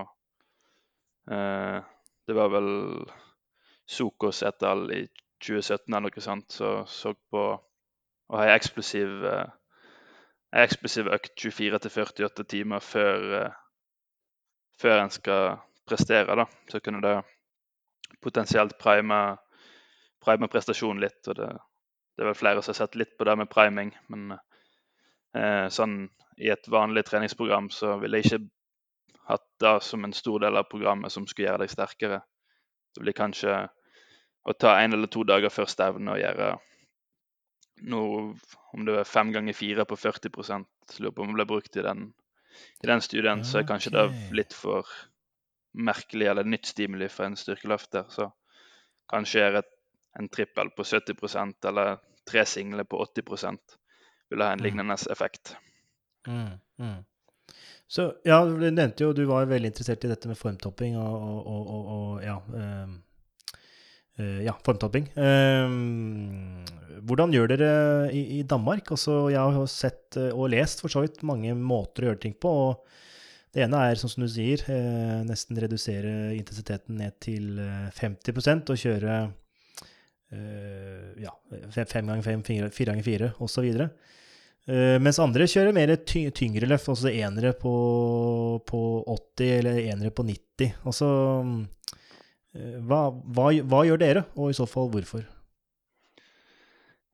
[1.32, 1.80] eh,
[2.28, 2.70] Det var vel
[3.90, 4.92] Sokos et al.
[4.94, 5.08] i
[5.42, 7.44] 2017 eller noe sånt, så så på
[8.30, 9.48] å har ei eksplosiv, eh,
[10.64, 13.52] eksplosiv økt 24-48 timer før, eh,
[14.80, 15.58] før en skal
[15.90, 16.46] prestere, da.
[16.70, 17.16] Så kunne det
[18.22, 19.38] potensielt prime,
[20.22, 21.28] prime prestasjonen litt.
[21.28, 21.50] og det,
[22.16, 24.38] det er vel flere som har sett litt på det med priming, men
[25.36, 28.46] eh, sånn i et vanlig treningsprogram så ville jeg ikke
[29.30, 32.22] hatt det som en stor del av programmet som skulle gjøre deg sterkere.
[32.96, 33.58] Det blir kanskje
[34.48, 36.54] å ta en eller to dager før stevnet og gjøre
[37.82, 38.34] noe
[38.74, 40.66] om det er fem ganger fire på 40
[41.00, 42.14] Lurer på om det ble brukt i den,
[42.84, 43.44] i den studien.
[43.46, 44.88] Så er kanskje det litt for
[45.74, 48.10] merkelig eller nytt stimuli for en styrkeløfter.
[48.10, 48.32] Så
[49.10, 49.70] kanskje er et,
[50.20, 53.58] en trippel på 70% eller tre single på 80
[54.30, 54.64] vil ha en Mm.
[54.64, 55.56] lignende effekt.
[56.28, 57.06] Mm, mm.
[57.88, 61.48] Så ja, du nevnte jo du var veldig interessert i dette med formtopping og, og,
[61.48, 62.92] og, og, ja eh,
[64.46, 65.08] ja, formtopping.
[65.20, 66.66] Ehm,
[67.08, 67.74] hvordan gjør dere
[68.16, 68.92] i, i Danmark?
[68.96, 72.36] Altså, jeg har sett eh, og lest for så vidt mange måter å gjøre ting
[72.36, 72.52] på.
[72.70, 78.74] og Det ene er, som du sier, eh, nesten redusere intensiteten ned til eh, 50%
[78.74, 79.18] og kjøre
[80.36, 81.34] eh, ja,
[81.74, 83.70] fem, ganger fem, fire, ganger fire osv.
[84.70, 87.72] Uh, mens andre kjører mer ty tyngre løft, altså enere på,
[88.70, 88.82] på
[89.40, 90.76] 80 eller enere på 90.
[90.86, 91.08] Altså
[91.40, 91.96] eh,
[92.60, 95.26] hva, hva, hva gjør dere, og i så fall hvorfor?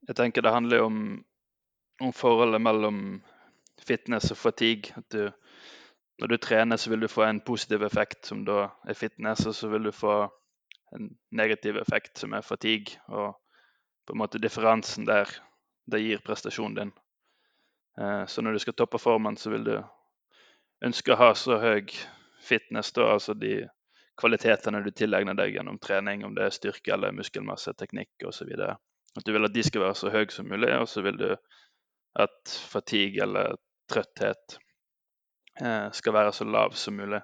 [0.08, 1.00] Jeg tenker det handler om,
[2.02, 3.00] om forholdet mellom
[3.82, 4.94] fitness og fatigue.
[4.98, 5.32] At du,
[6.22, 9.56] når du trener, så vil du få en positiv effekt som da er fitness, og
[9.58, 10.20] så vil du få
[10.96, 13.00] en negativ effekt som er fatigue.
[13.08, 13.34] Og
[14.06, 15.30] på en måte differansen der,
[15.90, 16.94] det gir prestasjonen din.
[18.00, 19.76] Eh, Så når du skal toppe formen, så vil du
[20.86, 21.90] ønske å ha så høy
[22.46, 23.66] fitness, da, altså de
[24.20, 28.52] kvalitetene du tilegner deg gjennom trening, om det er styrke eller muskelmasse, teknikk osv.
[28.56, 31.30] At du vil at de skal være så høye som mulig, og så vil du
[32.16, 33.58] at fatigue eller
[33.92, 34.58] trøtthet
[35.62, 37.22] eh, skal være så lav som mulig.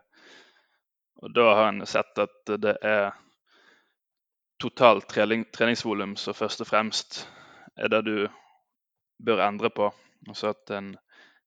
[1.21, 3.11] Og da har en sett at det er
[4.61, 7.21] totalt trening, treningsvolum som først og fremst
[7.77, 8.15] er det du
[9.21, 9.89] bør endre på.
[10.27, 10.91] Altså at en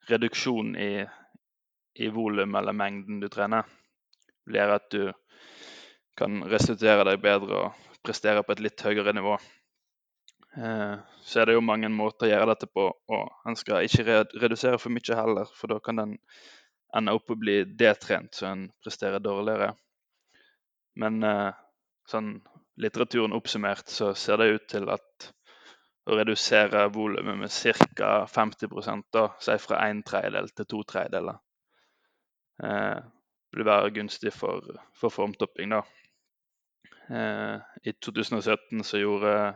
[0.09, 1.05] reduksjon i,
[2.01, 3.67] i volum eller mengden du trener,
[4.47, 5.13] blir at du
[6.19, 9.37] kan restituere deg bedre og prestere på et litt høyere nivå.
[10.57, 14.23] Eh, så er det jo mange måter å gjøre dette på, og en skal ikke
[14.43, 16.19] redusere for mye heller, for da kan den
[16.95, 19.73] ende opp å bli detrent så en presterer dårligere.
[21.03, 21.57] Men eh,
[22.07, 22.37] sånn
[22.79, 25.33] litteraturen oppsummert så ser det ut til at
[26.05, 27.51] å redusere volumet med
[27.97, 28.13] ca.
[28.29, 31.39] 50 da, si fra en tredjedel til to tredjedeler,
[32.63, 33.01] eh,
[33.55, 34.65] vil være gunstig for,
[34.99, 35.71] for formtopping.
[35.71, 35.83] da.
[37.11, 39.55] Eh, I 2017 så gjorde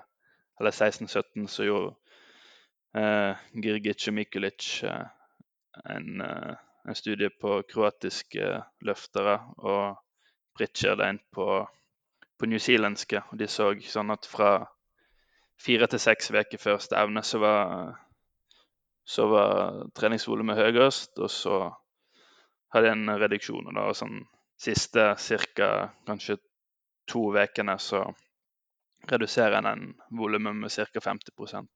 [0.61, 1.95] Eller 16-17 så gjorde
[2.99, 5.05] eh, Girgic og Mikulic eh,
[5.87, 6.57] en, eh,
[6.89, 9.97] en, studie på kroatiske løftere og
[10.57, 11.47] Pritchard en på,
[12.39, 13.23] på newzealandske.
[13.31, 14.67] Og de så sånn at fra
[15.63, 17.95] fire til seks uker før stevnet så var,
[19.07, 21.61] så var treningsvolumet høyest, og så
[22.75, 23.71] hadde en reduksjon.
[23.71, 24.23] Og da sånn
[24.59, 25.71] siste ca.
[26.07, 26.39] kanskje
[27.09, 28.05] to ukene så
[29.09, 31.01] reduserer den volumet med ca.
[31.01, 31.69] 50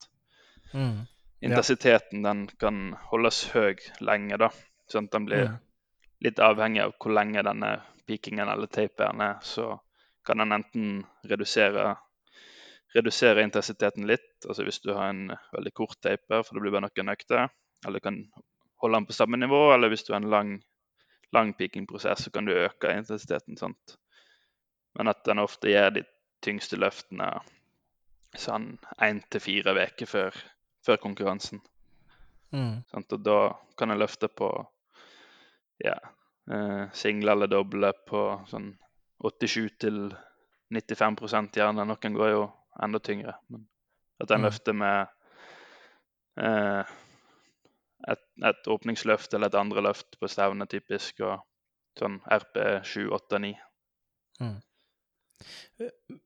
[0.73, 1.01] mm.
[1.41, 4.51] Intensiteten den kan holdes høy lenge, da.
[4.91, 5.59] Sånn at den blir mm.
[6.27, 7.77] litt avhengig av hvor lenge denne
[8.07, 9.39] peakingen eller taperen er.
[9.43, 9.79] Så
[10.27, 11.97] kan den enten redusere
[12.95, 14.45] redusere intensiteten litt.
[14.49, 17.49] altså Hvis du har en veldig kort taper, for det blir bare noen økter,
[17.87, 18.19] eller du kan
[18.83, 20.53] holde den på samme nivå, eller hvis du har en lang,
[21.33, 23.57] lang peakingprosess, så kan du øke intensiteten.
[23.57, 23.97] Sant?
[24.95, 26.05] Men at den ofte gjør de
[26.45, 27.29] tyngste løftene
[28.39, 28.73] sånn
[29.05, 30.37] én til fire uker før,
[30.85, 31.61] før, konkurransen.
[32.53, 32.83] Mm.
[32.93, 33.39] Og da
[33.79, 34.49] kan en løfte på
[35.85, 35.97] ja,
[36.53, 38.73] eh, single eller doble på sånn
[39.23, 39.99] 87 til
[40.73, 41.87] 95% gjerne.
[41.89, 42.45] Noen går jo
[42.83, 43.37] enda tyngre.
[43.49, 43.67] Men
[44.21, 44.47] at en mm.
[44.49, 45.07] løfter med
[46.41, 46.93] eh,
[48.11, 51.43] et, et, åpningsløft eller et andre løft på stevne, typisk, og
[51.99, 53.53] sånn RP 7, 8, 9.
[54.43, 54.59] Mm.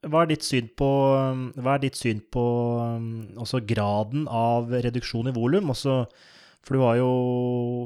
[0.07, 0.89] Hva er ditt syn på,
[1.57, 2.47] hva er ditt syn på
[3.41, 5.73] også graden av reduksjon i volum?
[6.67, 7.11] For du har jo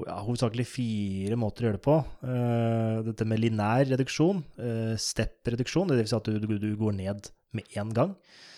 [0.06, 1.96] ja, hovedsakelig fire måter å gjøre det på.
[2.24, 6.08] Uh, dette med linær reduksjon, uh, step-reduksjon, dvs.
[6.08, 8.14] Si at du, du, går ned med én gang.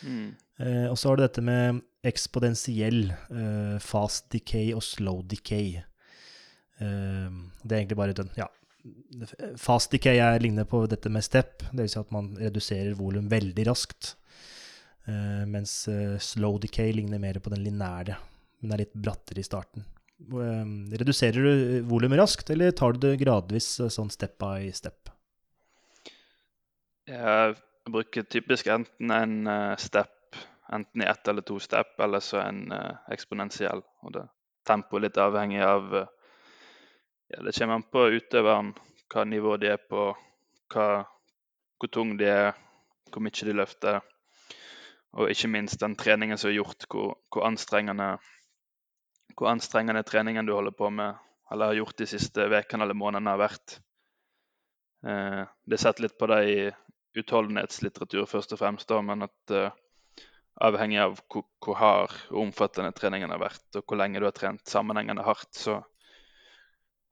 [0.07, 0.29] Mm.
[0.63, 3.13] Uh, og så har du dette med eksponentiell
[3.83, 5.77] fast decay og slow decay.
[6.79, 8.49] det er egentlig bare den, ja,
[9.63, 11.93] Fast decay er, ligner på dette med step, dvs.
[11.95, 14.17] Si at man reduserer volum veldig raskt.
[15.47, 15.87] mens
[16.19, 18.19] slow decay ligner mer på den linære,
[18.63, 19.87] men er litt brattere i starten.
[20.31, 25.11] Reduserer du volumet raskt, eller tar du det gradvis eh, sånn step by step?
[27.11, 27.57] Jeg
[27.91, 30.13] bruker typisk enten en eh, step,
[30.73, 33.83] enten i ett eller to step, eller så en uh, eksponentiell.
[34.03, 34.27] Og det
[34.67, 38.73] tempoet litt avhengig av ja, Det kommer an på utøveren,
[39.13, 40.11] hva nivå de er på,
[40.73, 40.87] hva,
[41.81, 42.53] hvor tung de er,
[43.11, 44.01] hvor mye de løfter.
[45.19, 48.15] Og ikke minst den treningen som er gjort, hvor, hvor anstrengende
[49.37, 51.17] hvor anstrengende treningen du holder på med
[51.53, 53.75] eller har gjort de siste ukene eller månedene har vært.
[55.05, 56.59] Eh, det er sett litt på det i
[57.21, 59.75] utholdenhetslitteratur først og fremst, da, men at uh,
[60.61, 64.37] avhengig av hvor, hvor, hard og omfattende treningen har vært, og hvor lenge du har
[64.37, 65.79] trent sammenhengende hardt, så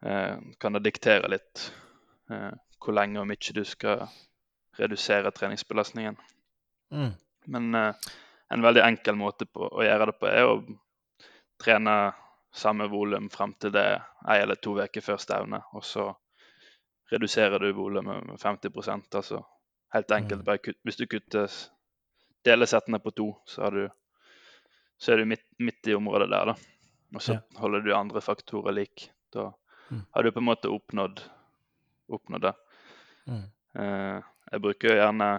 [0.05, 1.71] eh, kan det diktere litt
[2.31, 4.07] eh, hvor lenge og mye du skal
[4.79, 6.17] redusere treningsbelastningen.
[6.95, 7.13] Mm.
[7.51, 10.55] Men en veldig enkel måte på, å gjøre det på er å
[11.61, 11.97] trene
[12.53, 13.87] samme volum fram til det
[14.29, 15.69] ei eller to uker før stevnet.
[15.77, 16.09] Og så
[17.13, 19.43] reduserer du volumet med 50% altså
[19.95, 20.41] helt enkelt.
[20.41, 20.45] Mm.
[20.45, 21.51] bare kutt, Hvis du kutter
[22.47, 23.87] deler settene på to, så, du,
[24.99, 26.53] så er du midt, midt, i området der.
[26.53, 26.55] da.
[27.15, 27.61] Og så ja.
[27.61, 29.11] holder du andre faktorer lik.
[29.35, 29.51] Da
[29.91, 30.05] mm.
[30.11, 31.25] har du på en måte oppnådd,
[32.09, 32.55] oppnådd det.
[33.31, 33.45] Mm.
[33.79, 35.33] Uh, jeg bruker gjerne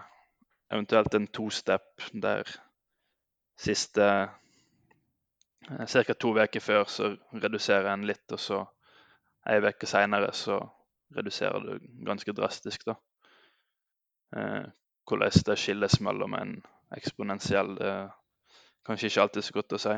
[0.72, 2.48] eventuelt en to-step der
[3.60, 4.06] siste
[5.70, 6.14] Eh, Ca.
[6.14, 8.62] to uker før så reduserer en litt, og så
[9.48, 10.60] ei uke seinere så
[11.16, 12.96] reduserer du ganske drastisk, da.
[14.36, 14.70] Eh,
[15.08, 16.54] hvordan det skilles mellom en
[16.98, 18.10] eksponentiell Det er
[18.88, 19.96] kanskje ikke alltid så godt å si.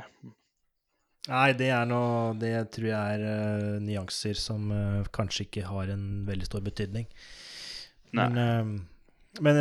[1.31, 5.85] Nei, det er noe Det tror jeg er uh, nyanser som uh, kanskje ikke har
[5.93, 7.05] en veldig stor betydning.
[8.17, 8.27] Nei.
[8.27, 8.65] Men, uh,
[9.43, 9.55] men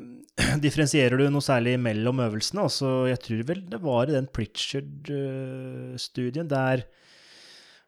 [0.64, 2.62] differensierer du noe særlig mellom øvelsene?
[2.66, 6.78] Altså, jeg tror vel det var i den Pritchard-studien der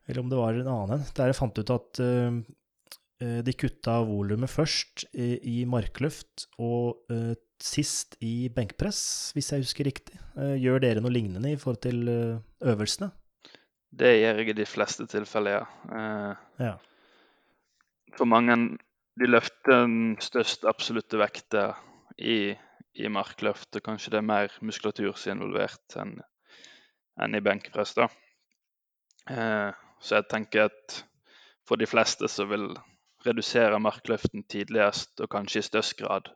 [0.06, 1.90] Eller om det var en annen en, der jeg fant ut at
[3.46, 10.18] de kutta volumet først i, markløft og eh, sist i benkpress, hvis jeg husker riktig.
[10.36, 12.40] Eh, gjør dere noe lignende i forhold til eh,
[12.72, 13.10] øvelsene?
[13.92, 15.92] Det gjør jeg i de fleste tilfeller, ja.
[15.98, 16.74] Eh, Ja.
[18.16, 18.56] for mange
[19.20, 21.74] de løfter den største absolutte vekta
[22.18, 22.54] i,
[22.96, 26.18] i markløft, og kanskje det er mer muskulatur som er involvert enn
[27.20, 27.92] enn i benkpress.
[27.94, 28.06] da.
[29.28, 29.70] Eh,
[30.00, 31.02] så jeg tenker at
[31.68, 32.70] for de fleste så vil
[33.26, 36.30] redusere markløften tidligst og kanskje i størst grad,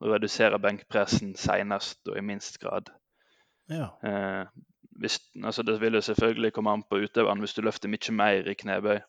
[0.00, 2.92] og redusere benkpressen senest og i minst grad.
[3.70, 3.90] ja.
[4.04, 4.46] Eh,
[4.94, 8.48] hvis, altså det vil jo selvfølgelig komme an på utøveren hvis du løfter mye mer
[8.50, 9.00] i knebøy.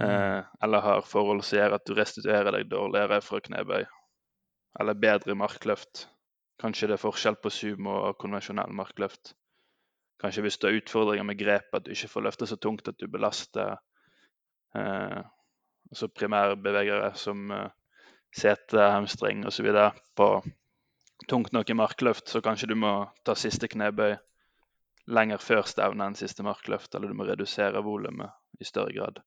[0.00, 3.84] Eh, eller har forhold som gjør at du restituerer deg dårligere fra knebøy.
[4.80, 6.06] Eller bedre markløft.
[6.60, 9.34] Kanskje det er forskjell på sumo og konvensjonell markløft.
[10.20, 12.96] Kanskje hvis du har utfordringer med grep, at du ikke får løfte så tungt at
[13.00, 13.76] du belaster
[14.76, 15.20] eh,
[15.90, 17.68] altså primærbevegere som eh,
[18.36, 19.68] sete, hamstring osv.
[20.16, 20.28] på
[21.28, 22.92] tungt nok i markløft, så kanskje du må
[23.24, 24.16] ta siste knebøy
[25.06, 29.20] lenger før stevne enn siste markløft, eller du må redusere volumet i større grad.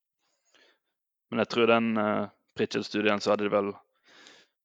[1.30, 3.72] Men jeg tror den uh, Pritchell-studien så hadde de vel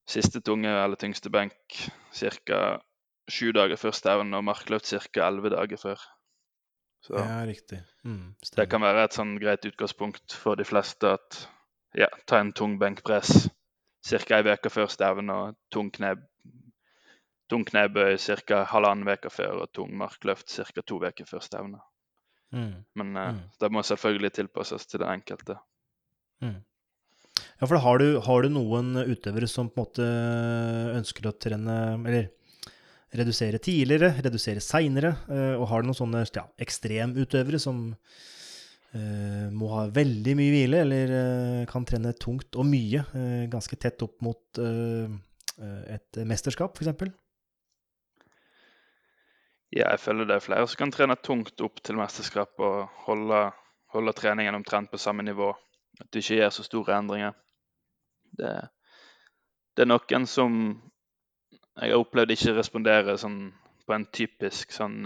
[0.08, 1.78] siste tunge eller tyngste benk
[2.12, 2.60] ca.
[3.30, 5.28] sju dager før stevne, og markløft ca.
[5.28, 6.02] elleve dager før.
[7.04, 7.82] Så ja, riktig.
[8.04, 11.44] Mm, det kan være et sånn greit utgangspunkt for de fleste at
[11.94, 13.48] ja, ta en tung benkpress
[14.04, 14.36] ca.
[14.38, 16.20] ei uke før stevne, og tung, kneb,
[17.48, 18.64] tung knebøy ca.
[18.68, 20.82] halvannen uke før, og tung markløft ca.
[20.82, 21.80] to uker før stevne.
[22.54, 22.84] Mm.
[22.94, 23.40] Men uh, Mm.
[23.60, 25.56] det må selvfølgelig tilpasses til den enkelte.
[26.42, 26.60] Mm.
[27.60, 30.06] Ja, for har du, har du noen utøvere som på en måte
[30.98, 31.76] ønsker å trene
[32.06, 32.28] Eller
[33.14, 35.12] redusere tidligere, redusere seinere,
[35.58, 37.92] og har du noen sånne ja, ekstremutøvere som
[38.96, 43.78] eh, må ha veldig mye hvile, eller uh, kan trene tungt og mye, uh, ganske
[43.80, 44.62] tett opp mot
[45.54, 47.12] et mesterskap, f.eks.?
[49.74, 53.40] Ja, jeg føler det er flere som kan trene tungt opp til mesterskap og holde,
[53.94, 55.52] holde treningen omtrent på samme nivå.
[56.00, 57.36] At du ikke gjør så store endringer.
[58.34, 58.50] Det,
[59.74, 60.58] det er noen som
[61.74, 63.38] jeg har opplevd ikke responderer sånn
[63.86, 65.02] på en typisk sånn,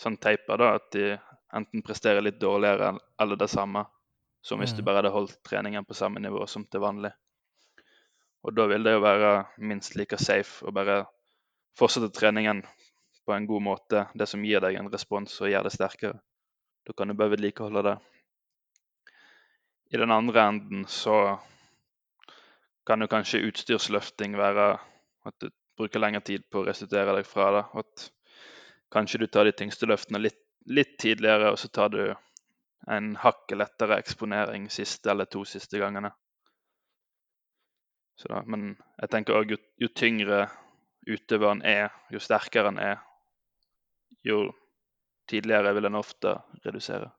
[0.00, 0.60] sånn taper.
[0.60, 1.16] da, At de
[1.54, 3.86] enten presterer litt dårligere eller det samme
[4.42, 4.84] som hvis du Mm.
[4.84, 7.12] bare hadde holdt treningen på samme nivå som til vanlig.
[8.44, 11.06] Og da vil det jo være minst like safe å bare
[11.78, 12.62] fortsette treningen
[13.26, 16.20] på en god måte, det som gir deg en respons og gjør det sterkere.
[16.86, 17.96] Da kan du bare vedlikeholde det.
[19.90, 21.38] I den andre enden så
[22.86, 24.78] kan jo kanskje utstyrsløfting være
[25.26, 27.64] at du bruker lengre tid på å restituere deg fra det.
[27.82, 28.10] At
[28.94, 32.00] kanskje du tar de tyngste løftene litt, litt tidligere, og så tar du
[32.90, 36.12] en hakket lettere eksponering siste eller to siste gangene.
[38.16, 40.46] Så da, men jeg tenker òg jo, jo tyngre
[41.06, 43.02] utøveren er, jo sterkere han er,
[44.26, 44.46] jo
[45.30, 47.10] tidligere vil en ofte redusere.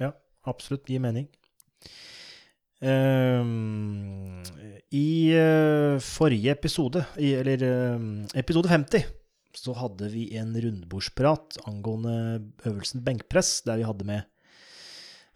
[0.00, 0.14] Ja,
[0.48, 0.88] absolutt.
[0.88, 1.28] Gir mening.
[2.80, 4.40] Um,
[4.96, 9.04] I uh, forrige episode, i, eller um, episode 50,
[9.56, 14.28] så hadde vi en rundbordsprat angående øvelsen benkpress, der vi hadde med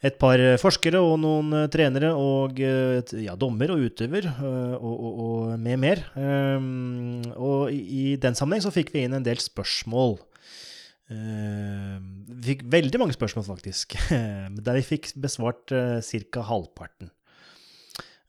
[0.05, 4.85] et par eh, forskere og noen eh, trenere og eh, ja, dommer og utøver og,
[4.85, 6.05] og, og med mer.
[6.21, 10.19] Ehm, og i, den sammenheng så fikk vi inn en del spørsmål.
[11.12, 11.97] Eh,
[12.35, 13.97] Vi fikk veldig mange spørsmål, faktisk.
[14.67, 16.49] Der vi fikk besvart ca.
[16.51, 17.12] halvparten.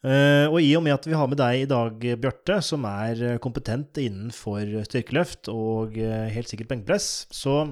[0.06, 3.22] Eh, og i og med at vi har med deg i dag, Bjarte, som er
[3.26, 7.64] eh, kompetent innenfor styrkeløft og eh, helt sikkert benkpress, så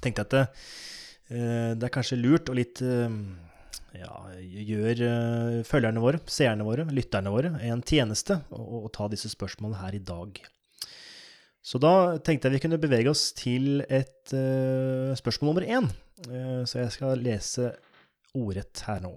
[0.00, 0.44] tenkte jeg at det,
[1.80, 5.02] det er kanskje lurt å litt ja, gjør
[5.68, 10.02] følgerne våre, seerne våre, lytterne våre en tjeneste å, å ta disse spørsmålene her i
[10.02, 10.40] dag.
[11.62, 15.90] Så da tenkte jeg vi kunne bevege oss til et uh, spørsmål nummer én.
[16.26, 17.74] Uh, så jeg skal lese
[18.34, 19.12] ordrett her nå.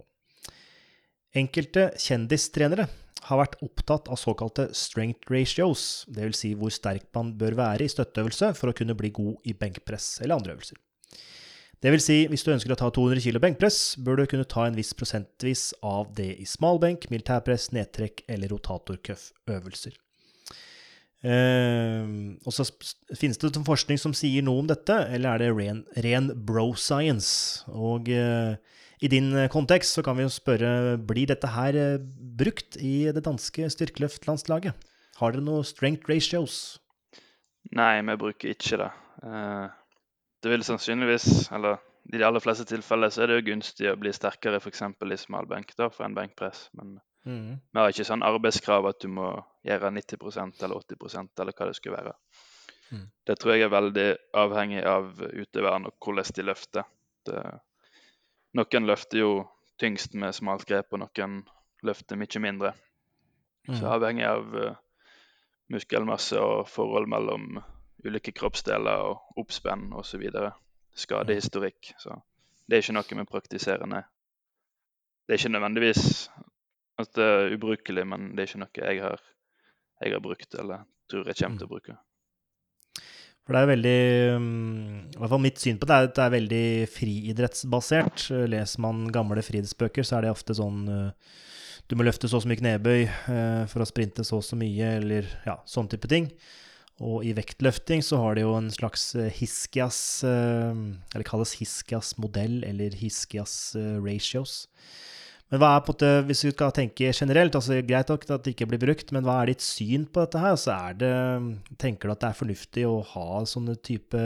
[1.34, 2.86] Enkelte kjendistrenere
[3.26, 6.40] har vært opptatt av såkalte strength ratios, dvs.
[6.44, 10.20] Si hvor sterk man bør være i støtteøvelse for å kunne bli god i benkpress
[10.22, 10.78] eller andre øvelser.
[11.84, 14.78] Vil si, hvis du ønsker å ta 200 kg benkpress, bør du kunne ta en
[14.78, 19.98] viss prosentvis av det i smalbenk, militærpress, nedtrekk eller rotatorcuff-øvelser.
[21.24, 22.68] Uh, og så
[23.16, 27.66] finnes det forskning som sier noe om dette, eller er det ren, ren bro science?
[27.72, 28.56] Og eh,
[29.02, 32.02] I din eh, kontekst så kan vi jo spørre, blir dette her eh,
[32.38, 34.90] brukt i det danske styrkeløftlandslaget?
[35.20, 36.60] Har dere noe strength ratios?
[37.74, 38.92] Nei, vi bruker ikke det.
[39.24, 39.66] Eh,
[40.44, 41.80] det vil sannsynligvis, eller
[42.12, 44.84] i de aller fleste tilfeller, så er det jo gunstig å bli sterkere f.eks.
[44.84, 46.68] i smalbenk da, for en benkpress.
[46.80, 47.52] Men mm.
[47.72, 49.30] vi har ikke sånn arbeidskrav at du må
[49.64, 52.18] gjøre 90% eller 80% eller hva det skulle være.
[52.92, 53.06] Mm.
[53.26, 54.10] Det tror jeg er veldig
[54.44, 56.90] avhengig av utøveren og hvordan de løfter.
[57.24, 57.40] Det,
[58.58, 59.34] noen løfter jo
[59.82, 61.42] tyngst med smalt grep, og noen
[61.84, 62.74] løfter mye mindre.
[63.68, 63.78] Mm.
[63.80, 64.76] Så avhengig av uh,
[65.74, 67.62] muskelmasse og forhold mellom
[68.04, 70.24] ulike kroppsdeler og oppspenn osv.
[70.94, 71.94] Skadehistorikk.
[72.00, 72.20] Så
[72.68, 74.04] det er ikke noe vi praktiserer, nei.
[75.24, 76.30] Det er ikke nødvendigvis
[77.00, 79.22] at det er ubrukelig, men det er ikke noe jeg har,
[80.04, 81.96] jeg har brukt eller tror jeg kommer til å bruke.
[83.44, 84.00] For det er veldig
[84.40, 88.28] mm, I hvert fall mitt syn på det er at det er veldig friidrettsbasert.
[88.52, 91.34] Leser man gamle friidrettsbøker, så er det ofte sånn uh,
[91.92, 94.58] du må løfte så og så mye knebøy eh, for å sprinte så og så
[94.60, 96.30] mye, eller ja, sånn type ting.
[97.04, 100.72] Og i vektløfting så har de jo en slags eh, Hiskias eh,
[101.14, 104.68] Eller kalles Hiskias modell, eller Hiskias eh, ratios.
[105.54, 108.56] Men hva er på det, hvis vi skal tenke generelt, altså greit nok at det
[108.56, 110.56] ikke blir brukt, men hva er ditt syn på dette her?
[110.56, 111.12] Altså det,
[111.82, 114.24] Tenker du at det er fornuftig å ha sånne type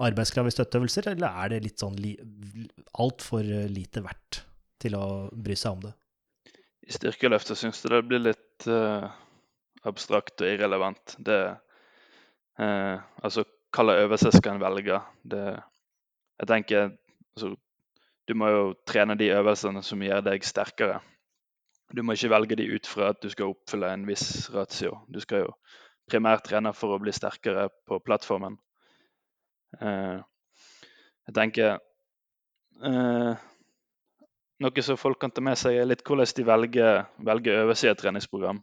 [0.00, 2.12] arbeidskrav i støtteøvelser, eller er det litt sånn li,
[3.00, 4.42] altfor lite verdt
[4.80, 5.94] til å bry seg om det?
[6.90, 9.06] i styrkeløftet syns jeg det blir litt uh,
[9.86, 11.16] abstrakt og irrelevant.
[11.22, 11.40] Det
[12.60, 14.98] uh, Altså, hvilken øvelse skal en velge?
[15.22, 15.44] Det,
[16.40, 17.52] jeg tenker altså,
[18.30, 21.00] Du må jo trene de øvelsene som gjør deg sterkere.
[21.90, 25.00] Du må ikke velge de ut fra at du skal oppfylle en viss ratio.
[25.10, 25.52] Du skal jo
[26.10, 28.54] primært trene for å bli sterkere på plattformen.
[29.82, 30.22] Uh,
[31.26, 31.80] jeg tenker
[32.86, 33.34] uh,
[34.60, 37.90] noe som folk kan ta med seg, er litt hvordan de velger, velger øvelse i
[37.90, 38.60] et treningsprogram.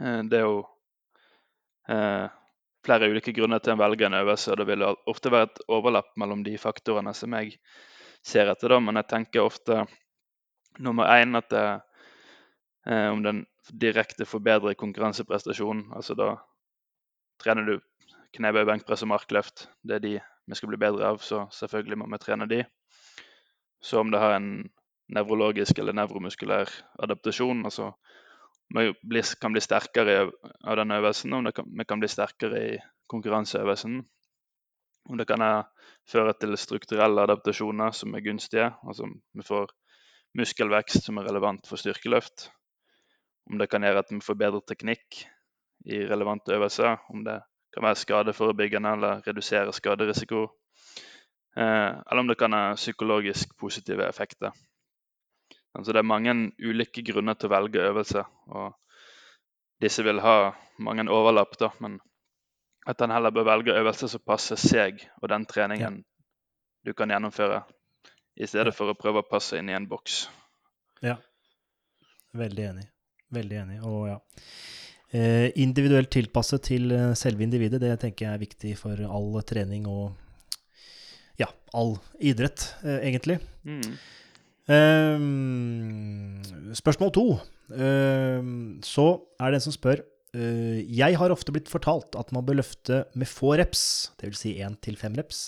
[0.00, 0.58] Eh, det er jo
[1.88, 2.26] eh,
[2.84, 6.12] flere ulike grunner til å velge en øvelse, og det vil ofte være et overlapp
[6.20, 7.56] mellom de faktorene som jeg
[8.26, 8.74] ser etter.
[8.74, 8.80] Da.
[8.84, 9.84] Men jeg tenker ofte
[10.78, 11.66] nummer én at det,
[12.86, 15.90] eh, om den direkte forbedrer konkurranseprestasjonen.
[15.96, 16.34] Altså da
[17.40, 17.78] trener du
[18.36, 19.68] knebøy, benkpress og markløft.
[19.82, 20.18] Det er de
[20.50, 22.64] vi skal bli bedre av, så selvfølgelig må vi trene de.
[23.80, 24.68] Så om det har en
[25.14, 26.70] nevrologisk eller nevromuskulær
[27.02, 27.64] adaptasjon.
[27.64, 27.92] altså
[28.70, 30.30] vi kan bli sterkere
[30.64, 32.76] av den øvelsen, og vi kan bli sterkere i
[33.10, 34.04] konkurranseøvelsen.
[35.10, 35.42] Om det kan
[36.06, 38.68] føre til strukturelle adaptasjoner som er gunstige.
[38.86, 39.72] Altså vi får
[40.38, 42.48] muskelvekst som er relevant for styrkeløft.
[43.50, 45.24] Om det kan gjøre at vi får bedre teknikk
[45.90, 47.02] i relevante øvelser.
[47.10, 47.40] Om det
[47.74, 50.44] kan være skadeforebyggende eller redusere skaderisiko.
[51.56, 54.54] Eh, eller om det kan ha psykologisk positive effekter.
[55.74, 58.24] Altså det er mange ulike grunner til å velge øvelse.
[58.46, 58.78] og
[59.82, 61.98] Disse vil ha mange overlapp, da, men
[62.88, 66.06] at en heller bør velge øvelser som passer seg og den treningen ja.
[66.86, 67.62] du kan gjennomføre,
[68.40, 70.22] i stedet for å prøve å passe inn i en boks.
[71.04, 71.18] Ja,
[72.36, 72.86] veldig enig.
[73.30, 73.78] Veldig enig.
[73.86, 74.18] Og ja.
[75.10, 79.88] Eh, individuelt tilpasset til eh, selve individet, det tenker jeg er viktig for all trening
[79.90, 80.12] og
[81.40, 83.40] ja, all idrett, eh, egentlig.
[83.66, 83.96] Mm.
[84.70, 85.18] Eh,
[86.78, 87.26] spørsmål to.
[87.70, 89.06] Um, så
[89.38, 90.00] er det en som spør
[90.30, 93.82] Jeg har ofte blitt fortalt at man bør løfte med få reps,
[94.20, 94.42] dvs.
[94.44, 95.40] Si 1-5 reps,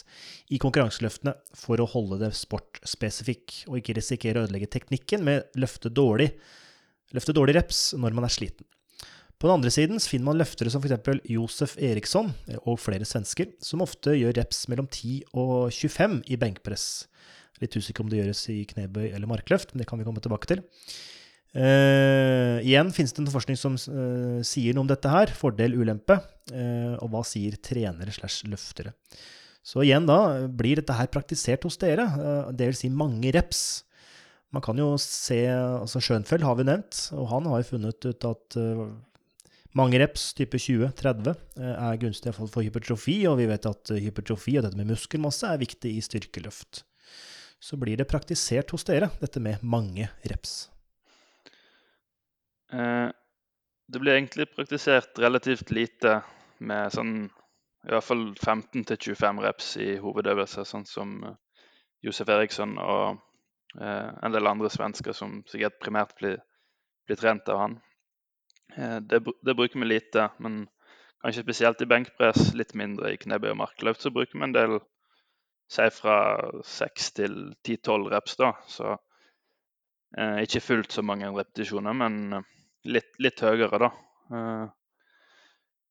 [0.50, 5.92] i konkurranseløftene for å holde det sportspesifikk, og ikke risikere å ødelegge teknikken med løfte
[5.94, 6.32] dårlig,
[7.14, 8.66] løfte dårlig reps når man er sliten.
[9.38, 11.22] På den andre siden finner man løftere som f.eks.
[11.30, 12.28] Josef Eriksson
[12.62, 16.86] og flere svensker, som ofte gjør reps mellom 10 og 25 i benkpress.
[17.62, 20.50] Litt usikker om det gjøres i knebøy eller markløft, men det kan vi komme tilbake
[20.50, 20.62] til.
[21.53, 25.32] Uh, igjen finnes det en forskning som uh, sier noe om dette her.
[25.36, 26.16] Fordel, ulempe.
[26.53, 28.94] Uh, og hva sier trenere slash løftere?
[29.62, 32.09] Så igjen da, blir dette her praktisert hos dere?
[32.50, 33.84] det vil si mange reps.
[34.53, 38.26] Man kan jo se altså Schönfeld har vi nevnt, og han har jo funnet ut
[38.26, 38.57] at
[39.78, 41.30] mange reps, type 20-30,
[41.62, 45.94] er gunstig for hypertrofi, og vi vet at hypertrofi og dette med muskelmasse er viktig
[45.94, 46.82] i styrkeløft
[47.62, 50.71] så blir det praktisert hos dere, dette med mange reps?
[52.72, 53.08] Eh,
[53.92, 56.20] det blir egentlig praktisert relativt lite
[56.58, 57.14] med sånn
[57.82, 61.64] i hvert fall 15-25 reps i hovedøvelser, sånn som eh,
[62.06, 63.18] Josef Eriksson og
[63.80, 66.38] eh, en del andre svensker som sikkert primært blir,
[67.06, 67.80] blir trent av han.
[68.72, 70.62] Det, det, bruker vi lite, men
[71.20, 74.78] kanskje spesielt i benkpress, litt mindre i knebøy og markløft, så bruker vi en del
[75.72, 76.16] si fra
[76.64, 78.52] seks til ti-tolv reps, da.
[78.68, 78.94] Så
[80.16, 82.40] eh, ikke fullt så mange repetisjoner, men
[82.84, 83.90] litt, litt høyere, da.
[84.32, 84.66] Eh,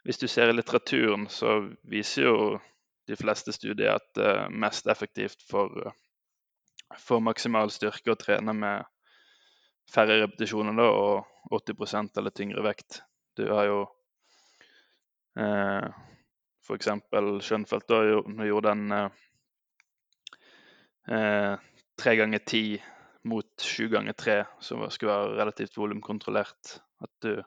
[0.07, 2.37] hvis du ser i litteraturen, så viser jo
[3.09, 5.91] de fleste studier at det er mest effektivt for,
[7.01, 8.87] for maksimal styrke å trene med
[9.91, 11.25] færre repetisjoner da, og
[11.57, 13.01] 80% eller tyngre vekt.
[13.37, 13.81] Du har jo
[15.39, 15.87] eh,
[16.65, 16.87] f.eks.
[17.45, 18.01] Schjønfeldt da
[18.47, 18.85] gjorde en
[21.11, 21.55] eh,
[22.01, 22.63] tre ganger ti
[23.23, 26.77] mot sju ganger tre, som skulle være relativt volumkontrollert.
[27.01, 27.41] At du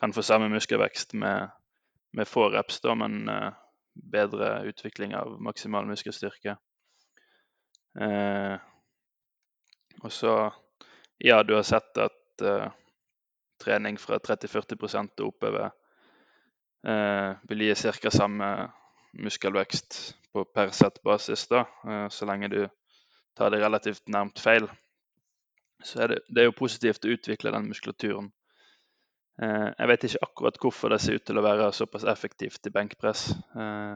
[0.00, 1.48] kan få samme muskelvekst med,
[2.12, 3.52] med få reps, da, men uh,
[3.94, 6.56] bedre utvikling av maksimal muskelstyrke.
[7.94, 8.58] Uh,
[10.02, 10.36] og så
[11.22, 12.66] Ja, du har sett at uh,
[13.62, 15.70] trening fra 30-40 og oppover
[17.48, 18.10] vil gi ca.
[18.12, 18.48] samme
[19.18, 22.68] muskelvekst på per sett-basis, da, eh, så lenge du
[23.36, 24.66] tar det relativt nærmt feil.
[25.84, 28.30] Så er det, det er jo positivt å utvikle den muskulaturen.
[29.42, 32.72] Eh, jeg vet ikke akkurat hvorfor det ser ut til å være såpass effektivt i
[32.74, 33.28] benkpress.
[33.34, 33.94] Eh,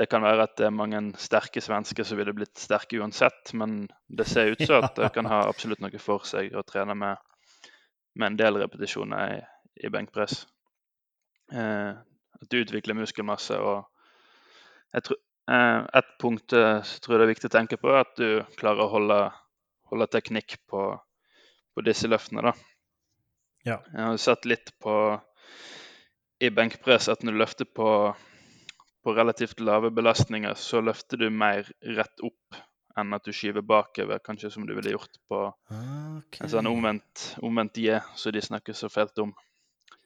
[0.00, 3.82] det kan være at det er mange sterke svensker som ville blitt sterke uansett, men
[4.08, 7.20] det ser ut som at det kan ha absolutt noe for seg å trene med,
[8.16, 9.40] med en del repetisjoner i,
[9.84, 10.46] i benkpress.
[11.52, 11.92] Eh,
[12.40, 13.84] at du utvikler muskelmasse og
[14.94, 15.16] jeg
[15.50, 18.42] eh, Et punkt eh, jeg tror det er viktig å tenke på, er at du
[18.58, 19.18] klarer å holde,
[19.90, 20.84] holde teknikk på,
[21.74, 22.50] på, disse løftene.
[22.50, 22.54] da.
[23.66, 23.78] Ja.
[23.92, 24.94] Jeg har sett litt på
[26.40, 27.90] i benkpress at når du løfter på
[29.02, 32.58] på relativt lave belastninger så løfter du mer rett opp
[32.98, 36.42] enn at du skyver bakover, kanskje som du ville gjort på okay.
[36.44, 39.30] en sånn omvendt, omvendt J, som de snakker så fælt om.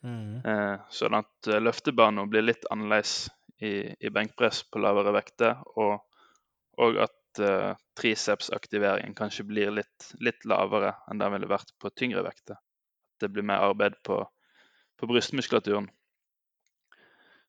[0.04, 0.44] Mm.
[0.44, 6.04] Eh, sånn at uh, løftebanen blir litt annerledes i, i, benkpress på lavere vekter, og,
[6.84, 12.24] og at uh, tricepsaktiveringen kanskje blir litt, litt, lavere enn den ville vært på tyngre
[12.26, 12.58] vekter.
[13.20, 14.18] Det blir mer arbeid på,
[14.98, 15.86] på brystmuskulaturen.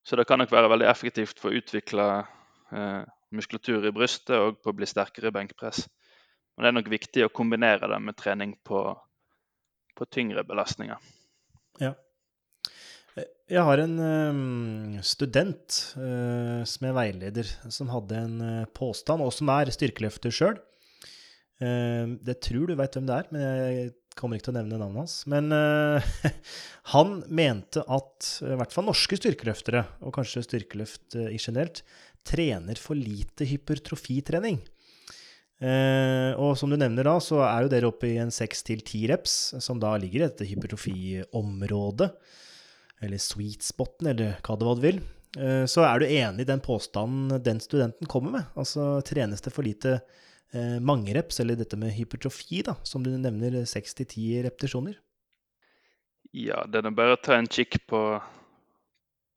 [0.06, 3.02] Så det kan nok være veldig effektivt for å utvikle eh,
[3.34, 5.88] muskulatur i brystet og på å bli sterkere i benkpress.
[6.56, 8.86] Men det er nok viktig å kombinere det med trening på,
[9.98, 11.02] på tyngre belastninger.
[11.82, 11.96] Ja.
[13.46, 19.30] Jeg har en um, student uh, som er veileder, som hadde en uh, påstand, og
[19.36, 20.56] som er styrkeløfter sjøl.
[21.62, 24.80] Uh, det tror du veit hvem det er, men jeg kommer ikke til å nevne
[24.82, 25.18] navnet hans.
[25.30, 26.02] Men uh,
[26.96, 31.84] han mente at i hvert fall norske styrkeløftere, og kanskje styrkeløft i generelt,
[32.26, 34.58] trener for lite hypertrofitrening.
[35.62, 39.04] Og som du nevner da, så er jo dere oppe i en seks til ti
[39.08, 42.10] reps, som da ligger i dette hypertrofiområdet.
[43.04, 45.02] Eller sweet spoten, eller hva det var du vil.
[45.68, 48.46] så er du enig i den påstanden den studenten kommer med?
[48.56, 53.10] Altså trenes det for lite mangreps, mange reps, eller dette med hypertrofi, da, som du
[53.12, 54.96] nevner, 6-10 repetisjoner?
[56.36, 58.00] Ja, det er bare å ta en kikk på,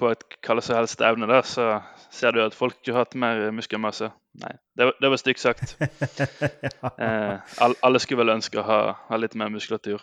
[0.02, 1.78] på et hva som helst evne, der, så
[2.14, 4.11] ser du at folk har hatt mer muskelmasse.
[4.42, 5.76] Nei, det, det var stygt sagt.
[5.78, 6.90] ja.
[7.06, 7.54] eh,
[7.86, 8.80] alle skulle vel ønske å ha,
[9.11, 10.02] ha, litt mer muskulatur.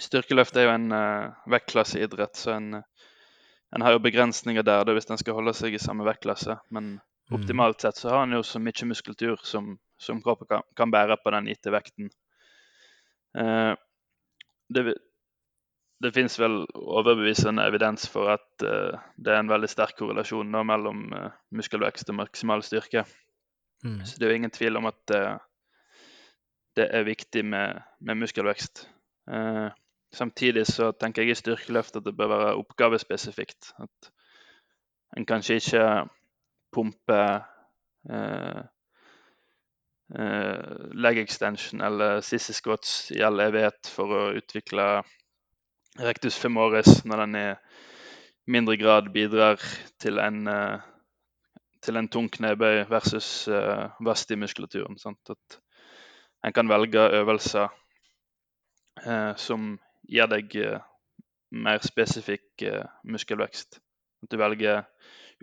[0.00, 5.20] Styrkeløft er jo en uh, vektklasseidrett, så en, en, har jo begrensninger der hvis en
[5.20, 6.56] skal holde seg i samme vektklasse.
[6.74, 7.36] Men mm.
[7.38, 11.20] optimalt sett så har en jo så mye muskultur som, som kroppen kan, kan, bære
[11.22, 12.10] på den gitte vekten.
[13.38, 13.78] Uh,
[14.74, 14.96] det,
[16.02, 20.64] det finnes vel overbevisende evidens for at uh, det er en veldig sterk korrelasjon da,
[20.66, 23.06] mellom uh, muskelvekst og maksimal styrke.
[23.86, 24.00] Mm.
[24.02, 25.38] Så det er jo ingen tvil om at uh,
[26.74, 28.88] det er viktig med, med muskelvekst.
[30.14, 33.72] Samtidig så tenker jeg i styrkeløft at det bør være oppgavespesifikt.
[33.78, 34.10] At
[35.16, 35.88] en kanskje ikke
[36.74, 37.44] pumper
[38.10, 38.62] uh,
[40.94, 44.86] leg extension eller sissy squats i all evighet for å utvikle
[46.02, 47.46] rectus femoris når den i
[48.50, 49.62] mindre grad bidrar
[50.02, 50.80] til en, eh,
[51.82, 54.98] til en tung knebøy versus uh, vast i muskulaturen.
[54.98, 55.30] Sant?
[55.30, 55.58] At
[56.44, 57.68] en kan velge øvelser
[59.06, 59.78] uh, som
[60.08, 60.56] gir deg
[61.54, 62.64] mer spesifikk
[63.06, 63.78] muskelvekst.
[64.24, 64.82] At du velger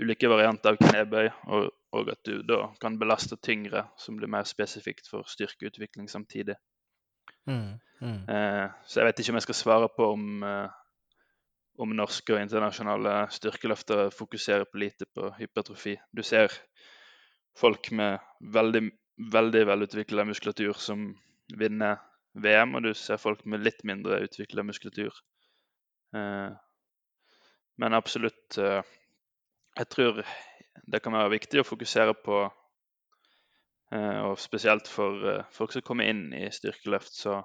[0.01, 4.47] ulike varianter av knebøy, og, og, at du da kan belaste tyngre, som blir mer
[4.49, 6.57] spesifikt for styrkeutvikling samtidig.
[7.49, 8.19] Mm, mm.
[8.29, 10.77] Eh, så jeg vet ikke om jeg skal svare på om, eh,
[11.81, 15.97] om norske og internasjonale styrkeløftere fokuserer på lite på hypertrofi.
[16.13, 16.53] Du ser
[17.57, 18.19] folk med
[18.53, 18.85] veldig,
[19.33, 21.11] veldig velutvikla muskulatur som
[21.57, 21.99] vinner
[22.33, 25.15] VM, og du ser folk med litt mindre utvikla muskulatur.
[26.15, 26.51] Eh,
[27.81, 28.81] men absolutt eh,
[29.77, 30.23] jeg tror
[30.87, 32.49] det kan være viktig å fokusere på,
[33.91, 37.41] Eh, og spesielt for folk som kommer inn i styrkeløft, så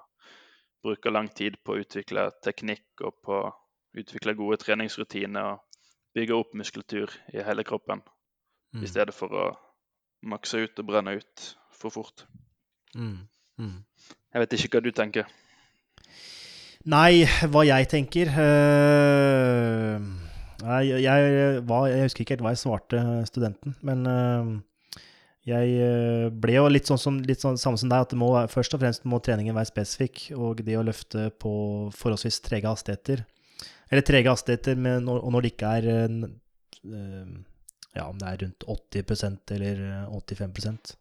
[0.83, 3.49] bruker lang tid på å utvikle teknikk og på å
[3.99, 5.83] utvikle gode treningsrutiner og
[6.15, 8.03] bygge opp muskulatur i hele kroppen,
[8.73, 8.83] Mm.
[8.83, 9.45] i stedet for å
[10.23, 12.25] makse ut og brenne ut for fort.
[12.95, 13.27] Mm.
[13.57, 13.83] Mm.
[14.33, 15.27] Jeg vet ikke hva du tenker.
[16.87, 20.03] Nei, hva jeg tenker øh,
[20.61, 24.53] Nei, jeg, hva, jeg husker ikke helt hva jeg svarte studenten, men øh,
[25.47, 28.31] jeg øh, ble jo litt sånn som litt sånn, samme som deg, at det må,
[28.51, 31.51] først og fremst må treningen være spesifikk, og det å løfte på
[31.95, 33.25] forholdsvis trege hastigheter
[33.91, 37.35] Eller trege hastigheter, med, og når det ikke er øh,
[37.97, 38.67] Ja, om det er rundt
[39.03, 40.97] 80% eller øh, 85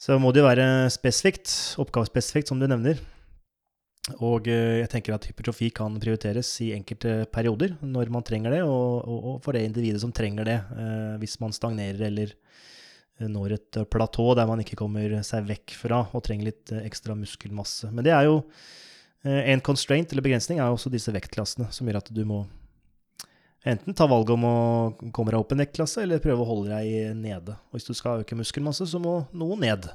[0.00, 1.50] så må det jo være spesifikt,
[1.82, 3.00] oppgavespesifikt, som du nevner.
[4.24, 8.62] Og eh, jeg tenker at hypertrofi kan prioriteres i enkelte perioder når man trenger det,
[8.64, 13.58] og, og, for det individet som trenger det, eh, hvis man stagnerer eller eh, når
[13.58, 17.92] et platå der man ikke kommer seg vekk fra og trenger litt ekstra muskelmasse.
[17.92, 18.40] Men det er jo
[19.20, 22.38] en constraint eller begrensning er også disse vektklassene, som gjør at du må
[23.68, 24.56] enten ta valget om å
[25.14, 27.56] komme deg opp en vektklasse, eller prøve å holde deg nede.
[27.70, 29.90] Og hvis du skal øke muskelmasse, så må noe ned.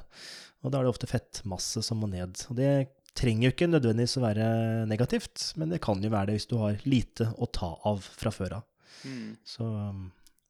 [0.62, 2.38] Og da er det ofte fettmasse som må ned.
[2.50, 2.70] Og det
[3.16, 4.48] trenger jo ikke nødvendigvis å være
[4.90, 8.32] negativt, men det kan jo være det hvis du har lite å ta av fra
[8.34, 8.66] før av.
[9.06, 9.32] Mm.
[9.46, 9.70] Så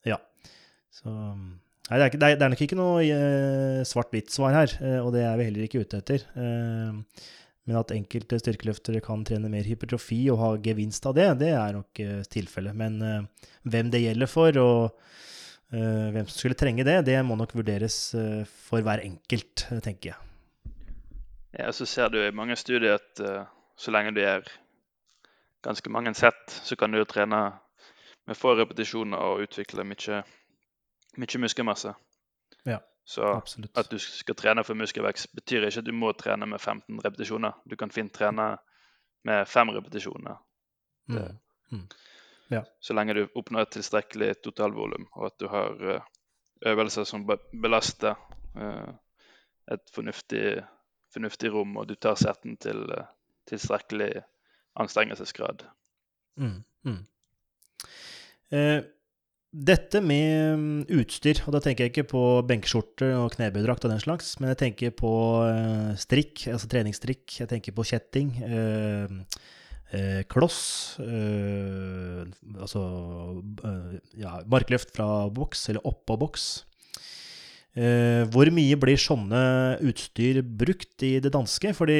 [0.06, 0.18] ja.
[0.94, 1.12] Så
[1.86, 5.20] Nei, det er, ikke, det er, nok ikke noe eh, svart-hvitt-svar her, eh, og det
[5.22, 6.24] er vi heller ikke ute etter.
[7.66, 11.52] Eh, men at enkelte styrkeløftere kan trene mer hypertrofi og ha gevinst av det, det
[11.54, 12.76] er nok uh, tilfellet.
[12.78, 14.94] Men uh, hvem det gjelder for, og
[15.74, 19.82] uh, hvem som skulle trenge det, det må nok vurderes eh, for hver enkelt, eh,
[19.82, 20.22] tenker jeg.
[21.56, 23.46] Ja, så ser du i mange studier at eh,
[23.76, 24.46] så lenge du gjør
[25.66, 27.48] ganske mange sett, så kan du trene
[28.26, 30.22] med få repetisjoner og utvikle mye,
[31.18, 31.94] mye muskelmasse.
[32.66, 33.78] Ja, Så Absolutt.
[33.78, 37.54] at du skal trene for muskelvekst, betyr ikke at du må trene med 15 repetisjoner.
[37.70, 38.56] Du kan fint trene
[39.24, 40.36] med fem repetisjoner,
[41.70, 41.88] Mm.
[42.80, 46.02] så lenge du oppnår et tilstrekkelig totalvolum, og at du har eh,
[46.66, 47.26] øvelser som
[47.62, 48.14] belaster
[48.56, 48.92] eh,
[49.72, 50.62] et fornuftig,
[51.14, 53.06] fornuftig rom, og du tar setten til eh,
[53.50, 54.22] tilstrekkelig
[54.76, 55.66] anstrengelsesgrad.
[56.36, 57.06] Mm, mm.
[58.50, 58.82] Eh,
[59.56, 64.02] dette med mm, utstyr, og da tenker jeg ikke på benkeskjorte og knebøydrakt og den
[64.02, 65.12] slags, men jeg tenker på
[65.48, 69.14] eh, strikk, altså treningsstrikk, jeg tenker på kjetting, eh,
[69.96, 70.60] eh, kloss,
[71.00, 72.82] altså
[74.20, 76.48] ja, markløft fra boks eller oppå boks.
[77.76, 79.40] Hvor mye blir sånne
[79.84, 81.74] utstyr brukt i det danske?
[81.76, 81.96] Fordi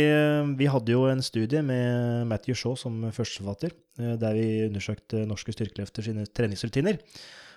[0.57, 3.75] vi hadde jo en studie med Matthew Shaw som førsteforfatter,
[4.17, 6.97] der vi undersøkte norske styrkeløfter sine treningsrutiner.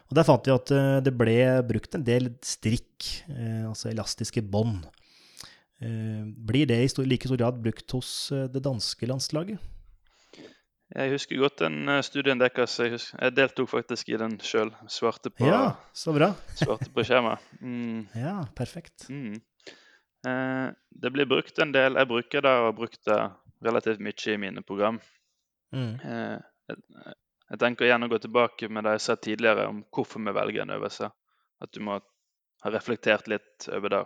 [0.09, 1.35] Og Der fant vi at eh, det ble
[1.69, 4.87] brukt en del strikk, eh, altså elastiske bånd.
[5.81, 9.59] Eh, Blir det i like stor grad brukt hos det danske landslaget?
[10.89, 12.79] Jeg husker godt den studien deres.
[12.81, 14.71] Jeg, jeg deltok faktisk i den sjøl.
[14.89, 16.31] Svarte på, Ja, så bra.
[16.57, 17.35] svarte på skjema.
[17.61, 19.05] Mm, Ja, perfekt.
[19.09, 19.37] mm.
[20.27, 21.93] Eh, det blir brukt en del.
[21.95, 23.19] Jeg bruker det og har brukt det
[23.63, 24.97] relativt mye i mine program.
[25.71, 25.93] Mm.
[26.01, 26.39] Eh,
[26.73, 26.81] jeg,
[27.49, 30.63] jeg tenker gjerne å gå tilbake med det jeg sa tidligere om hvorfor vi velger
[30.63, 31.09] en øvelse.
[31.59, 34.01] At du må ha reflektert litt over det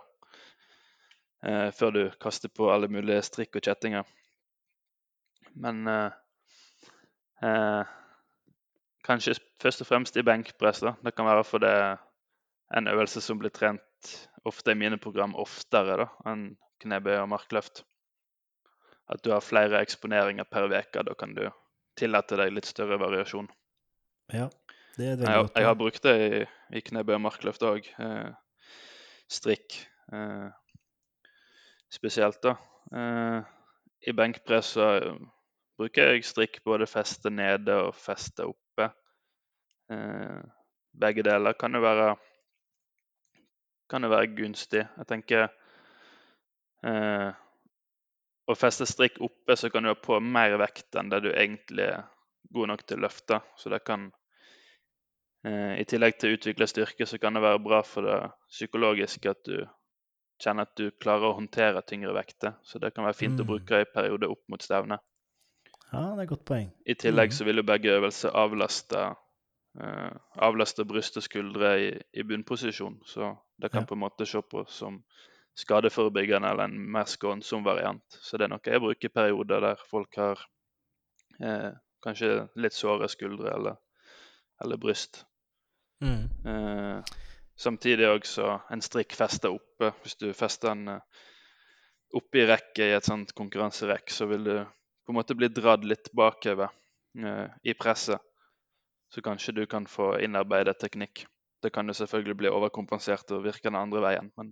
[1.43, 4.07] eh, før du kaster på alle mulige strikk og kjettinger.
[5.59, 6.15] Men eh,
[7.43, 7.91] eh,
[9.03, 10.79] kanskje først og fremst i benkpress.
[10.85, 10.95] da.
[11.03, 11.97] Det kan være for det er
[12.77, 14.13] en øvelse som blir trent
[14.47, 17.83] ofte i mine program oftere da, enn knebøy og markløft.
[19.11, 21.03] At du har flere eksponeringer per uke.
[21.03, 21.43] Da kan du
[21.99, 23.49] tillate deg litt større variasjon.
[24.33, 24.47] Ja,
[24.97, 26.41] det er et Jeg, veldig godt jeg har brukt det i,
[26.77, 27.89] i knebøy og markløft òg.
[28.05, 28.31] Eh,
[29.31, 29.77] strikk
[30.13, 30.49] eh,
[31.93, 32.55] spesielt, da.
[32.93, 33.39] Eh,
[34.09, 35.23] I benkpress så eh,
[35.79, 38.89] bruker jeg strikk både feste nede og feste oppe.
[39.93, 40.41] Eh,
[40.93, 42.13] begge deler kan jo være
[43.89, 44.85] kan jo være gunstig.
[44.97, 45.49] Jeg tenker
[46.85, 47.29] eh,
[48.47, 51.85] Å feste strikk oppe, så kan du ha på mer vekt enn det du egentlig
[51.93, 52.03] er
[52.51, 53.39] god nok til å løfte.
[53.57, 54.09] Så det kan
[55.45, 58.19] eh, I tillegg til å utvikle styrke, så kan det være bra for det
[58.51, 59.63] psykologiske at du
[60.43, 62.57] kjenner at du klarer å håndtere tyngre vekter.
[62.67, 63.47] Så det kan være fint å Mm.
[63.47, 64.99] bruke i perioder opp mot stevne.
[65.93, 66.71] Ja, det er et godt poeng.
[66.85, 67.37] I tillegg Mhm.
[67.37, 69.15] så vil jo begge øvelser avlaste,
[69.79, 72.99] eh, avlaste bryst og skuldre i, i bunnposisjon.
[73.05, 73.85] Så det kan Ja.
[73.85, 75.03] på en måte se på som
[75.59, 78.19] skadeforebyggende eller en mer skånsom variant.
[78.21, 80.41] Så det er noe jeg bruker i perioder der folk har
[81.41, 81.69] eh,
[82.03, 83.77] kanskje litt såre skuldre eller,
[84.63, 85.23] eller bryst.
[86.03, 86.25] Mm.
[86.49, 87.13] Eh,
[87.55, 89.91] Samtidig også en strikk festa oppe.
[90.01, 90.99] Hvis du fester den
[92.13, 94.55] oppe i rekket i et sånt konkurranserekk, så vil du
[95.05, 96.71] på en måte bli dratt litt bakover
[97.19, 98.21] eh, i presset.
[99.13, 101.27] Så kanskje du kan få innarbeidet teknikk.
[101.61, 104.49] Det kan jo selvfølgelig bli overkompensert og virke den andre veien, men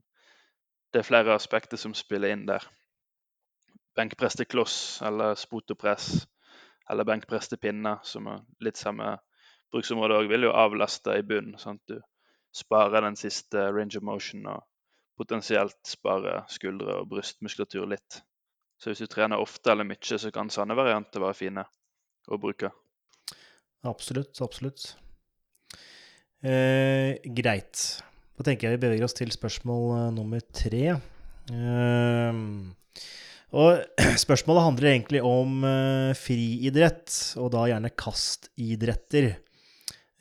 [0.91, 2.63] det er flere aspekter som spiller inn der.
[3.95, 4.75] Benkpress til kloss
[5.05, 6.25] eller spotopress
[6.91, 9.13] eller benkpress til pinne, som er litt samme
[9.71, 11.57] bruksområde òg, vil jo avlaste i bunnen.
[11.59, 12.01] sånn at du
[12.51, 14.65] sparer den siste range of motion og
[15.15, 18.21] potensielt sparer skuldre og brystmuskulatur litt.
[18.81, 21.65] Så hvis du trener ofte eller mye, så kan sånne varianter være fine
[22.27, 22.71] å bruke.
[23.87, 24.95] Absolutt, absolutt.
[26.41, 28.01] Eh, greit.
[28.41, 30.95] Da tenker jeg vi beveger oss til spørsmål uh, nummer tre.
[31.53, 32.37] Eh,
[33.53, 33.81] og
[34.23, 39.27] spørsmålet handler egentlig om uh, friidrett, og da gjerne kastidretter.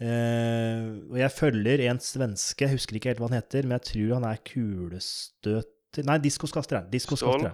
[0.04, 3.86] Uh, og jeg følger en svenske, jeg husker ikke helt hva han heter, men jeg
[3.88, 6.76] tror han er kulestøter Nei, diskoskaster.
[6.76, 7.48] er Stål.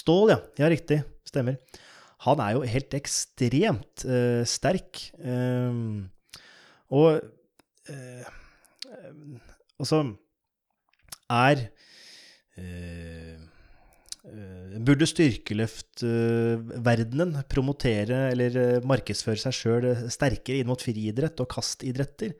[0.00, 0.40] Stål, ja.
[0.58, 0.98] Ja, riktig.
[1.24, 1.54] Stemmer.
[2.26, 5.04] Han er jo helt ekstremt uh, sterk.
[5.22, 6.02] Uh,
[6.90, 7.22] og
[7.88, 9.54] Og
[9.86, 10.00] så
[11.28, 11.68] er
[14.78, 22.30] Burde styrkeløftverdenen promotere eller eh, markedsføre seg sjøl sterkere inn mot friidrett og kastidretter,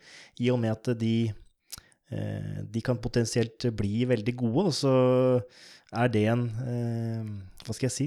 [0.42, 1.32] i og med at de,
[2.12, 4.94] eh, de kan potensielt bli veldig gode, og så
[5.88, 6.42] er det en
[7.64, 8.06] Hva skal jeg si?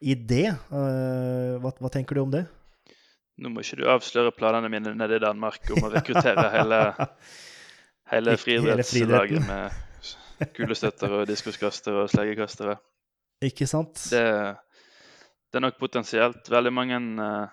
[0.00, 0.48] Idé.
[0.70, 2.46] Hva, hva tenker du om det?
[3.38, 6.78] Nå må ikke du avsløre planene mine nede i Danmark om å rekruttere hele,
[8.12, 9.70] hele friidrettslaget med
[10.56, 12.76] kulestøttere og diskuskastere og sleggekastere.
[13.44, 14.00] Ikke sant?
[14.10, 14.22] Det,
[15.50, 17.48] det, er nok potensielt veldig mange uh,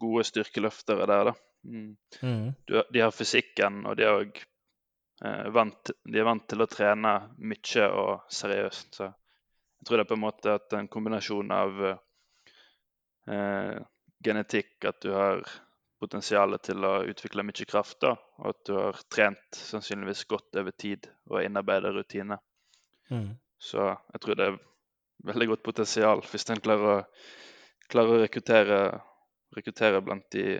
[0.00, 1.34] gode styrkeløftere der, da.
[1.64, 1.96] Mm.
[2.22, 2.46] Mm.
[2.68, 4.36] Du, de har fysikken, og de er òg
[5.26, 7.14] eh, vant, vant til å trene
[7.50, 9.00] mye og seriøst.
[9.00, 13.80] Så jeg tror det er på en måte at en kombinasjon av uh,
[14.24, 15.42] genetikk, at du har
[15.98, 20.74] potensialet til å utvikle mye kraft, da, og at du har trent sannsynligvis godt over
[20.78, 22.38] tid og innarbeida rutiner.
[23.10, 23.32] Mm.
[23.58, 24.58] Så jeg tror det er
[25.28, 27.06] veldig godt potensial hvis en klarer
[27.88, 28.78] klarer å rekruttere,
[29.56, 30.58] rekruttere, blant de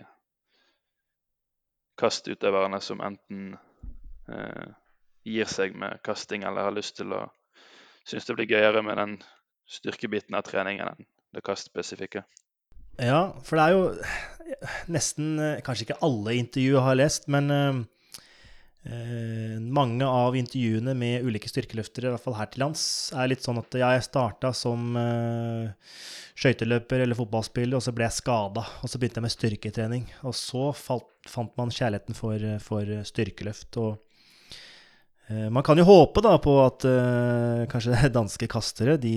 [1.99, 3.51] kastutøverne som enten
[4.31, 4.69] eh,
[5.27, 7.27] gir seg med kasting eller har lyst til å
[8.07, 9.17] synes det blir gøyere med den
[9.69, 12.23] styrkebiten av treningen enn det kastspesifikke.
[12.97, 13.83] Ja, for det er jo
[14.91, 17.81] nesten eh, Kanskje ikke alle intervjuer har lest, men eh,
[18.89, 23.43] Eh, mange av intervjuene med ulike styrkeløftere, i hvert fall her til lands, er litt
[23.43, 25.91] sånn at jeg starta som eh,
[26.39, 28.63] skøyteløper eller fotballspiller, og så ble jeg skada.
[28.81, 30.05] Og så begynte jeg med styrketrening.
[30.23, 33.81] Og så falt, fant man kjærligheten for, for styrkeløft.
[33.83, 34.08] Og eh,
[35.53, 39.11] man kan jo håpe da på at uh, kanskje danske kastere de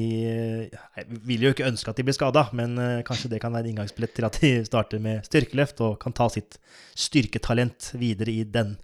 [0.68, 3.70] uh, vil jo ikke ønske at de blir skada, men uh, kanskje det kan være
[3.70, 6.58] en inngangsbillett til at de starter med styrkeløft og kan ta sitt
[6.92, 8.76] styrketalent videre i den.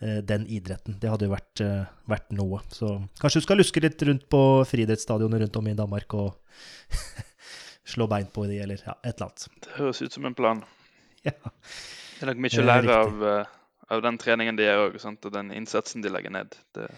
[0.00, 0.96] Eh, den idretten.
[1.00, 2.62] Det hadde jo vært, eh, vært, noe.
[2.72, 2.88] Så
[3.20, 6.38] kanskje du skal luske litt rundt på friidrettsstadionet rundt om i Danmark og
[7.92, 9.44] slå bein på de, eller ja, et eller annet.
[9.60, 10.62] Det høres ut som en plan.
[11.20, 11.36] Ja.
[11.36, 13.52] Det er nok mye å lære av, eh,
[13.90, 16.56] av, den treningen de gjør òg, og den innsatsen de legger ned.
[16.76, 16.88] Det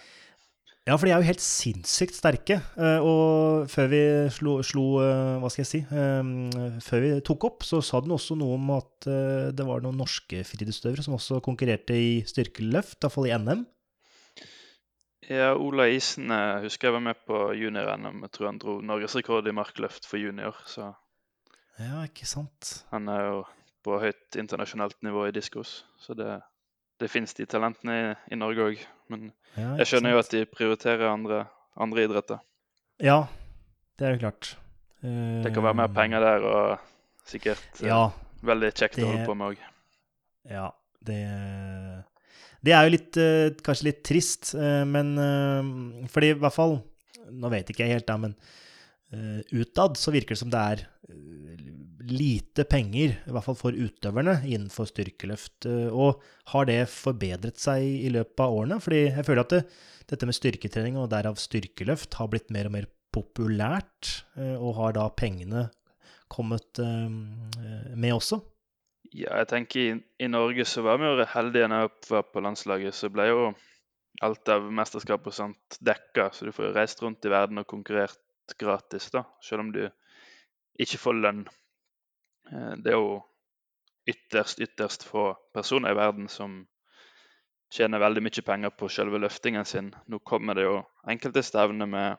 [0.83, 2.57] ja, for de er jo helt sinnssykt sterke.
[2.75, 4.01] Eh, og før vi
[4.35, 6.33] slo, slo, eh, Hva skal jeg si eh,
[6.83, 9.07] Før vi tok opp, så sa den også noe om at
[9.55, 13.65] det var noen norske friidrettsutøvere som også konkurrerte i styrkeløft, iallfall i NM.
[15.31, 16.35] Ja, Ola Isen
[16.65, 18.25] husker jeg var med på junior-NM.
[18.27, 20.59] Jeg tror han dro norgesrekord i markløft for junior.
[20.67, 20.93] så...
[21.79, 22.85] Ja, ikke sant.
[22.91, 23.39] Han er jo
[23.87, 26.43] på høyt internasjonalt nivå i diskos, så det
[27.01, 28.83] det finnes de talentene i, i Norge òg.
[29.13, 30.15] Men ja, jeg skjønner sant.
[30.15, 31.45] jo at de prioriterer andre,
[31.81, 32.43] andre, idretter.
[33.03, 33.25] Ja,
[33.99, 34.55] det er jo klart.
[35.03, 39.01] Uh, det kan være mer eh, penger der, og sikkert eh, ja, uh, veldig kjekt
[39.01, 39.67] det, å holde på med òg.
[40.51, 40.71] Ja,
[41.03, 41.19] det
[42.63, 45.15] Det er jo litt, uh, kanskje litt trist, men
[46.11, 46.81] fordi i hvert fall
[47.33, 48.35] Nå vet ikke jeg helt, da, men
[49.57, 50.83] utad så virker det som det er
[52.09, 55.67] lite penger, i hvert fall for utøverne, innenfor styrkeløft.
[55.69, 56.23] Eh, og
[56.53, 58.81] har det forbedret seg i løpet av årene?
[58.83, 59.63] Fordi jeg føler at det,
[60.11, 64.97] dette med styrketrening og derav styrkeløft har blitt mer og mer populært, eh, og har
[64.97, 65.69] da pengene
[66.33, 68.41] kommet eh, med også?
[69.13, 69.89] Ja, jeg tenker i,
[70.25, 72.97] i Norge så var vi jo heldige når jeg var på landslaget.
[72.97, 73.51] Så ble jo
[74.25, 77.69] alt av mesterskap og sånt dekka, så du får jo reist rundt i verden og
[77.69, 79.27] konkurrert gratis, da.
[79.45, 79.83] Selv om du
[80.81, 81.43] ikke får lønn.
[82.53, 83.23] Eh, det er jo
[84.07, 86.63] ytterst, ytterst få personer i verden som
[87.73, 89.93] tjener veldig mye penger på selve løftingen sin.
[90.07, 92.19] Nå kommer det jo enkelte stevner med,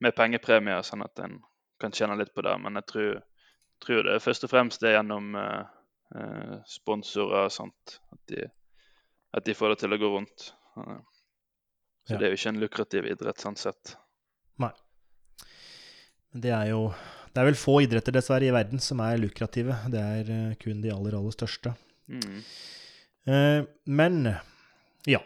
[0.00, 1.40] med pengepremier, sånn at en
[1.80, 2.54] kan tjene litt på det.
[2.62, 3.18] Men jeg tror,
[3.84, 5.64] tror det først og fremst er gjennom eh,
[6.20, 8.46] eh sponsorer og sånt at de,
[9.36, 10.48] at de, får det til å gå rundt.
[12.04, 12.18] Så ja.
[12.18, 13.96] det er jo ikke en lukrativ idrett sånn sett.
[14.60, 14.72] Nei.
[16.34, 16.88] Det er jo
[17.34, 19.74] Det er vel få idretter dessverre i verden som er lukrative.
[19.90, 21.72] Det er eh, kun de aller, aller største.
[22.06, 22.42] Mm.
[23.26, 24.20] Uh, men
[25.08, 25.18] ja.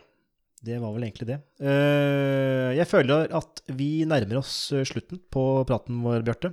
[0.64, 1.36] Det var vel egentlig det.
[1.60, 4.54] Uh, jeg føler at vi nærmer oss
[4.88, 6.50] slutten på praten vår, Bjarte.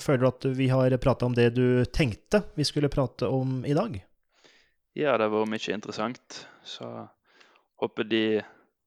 [0.00, 3.74] Føler du at vi har prata om det du tenkte vi skulle prate om i
[3.76, 3.98] dag?
[4.94, 6.38] Ja, det har vært mye interessant.
[6.64, 6.86] Så
[7.82, 8.24] håper de,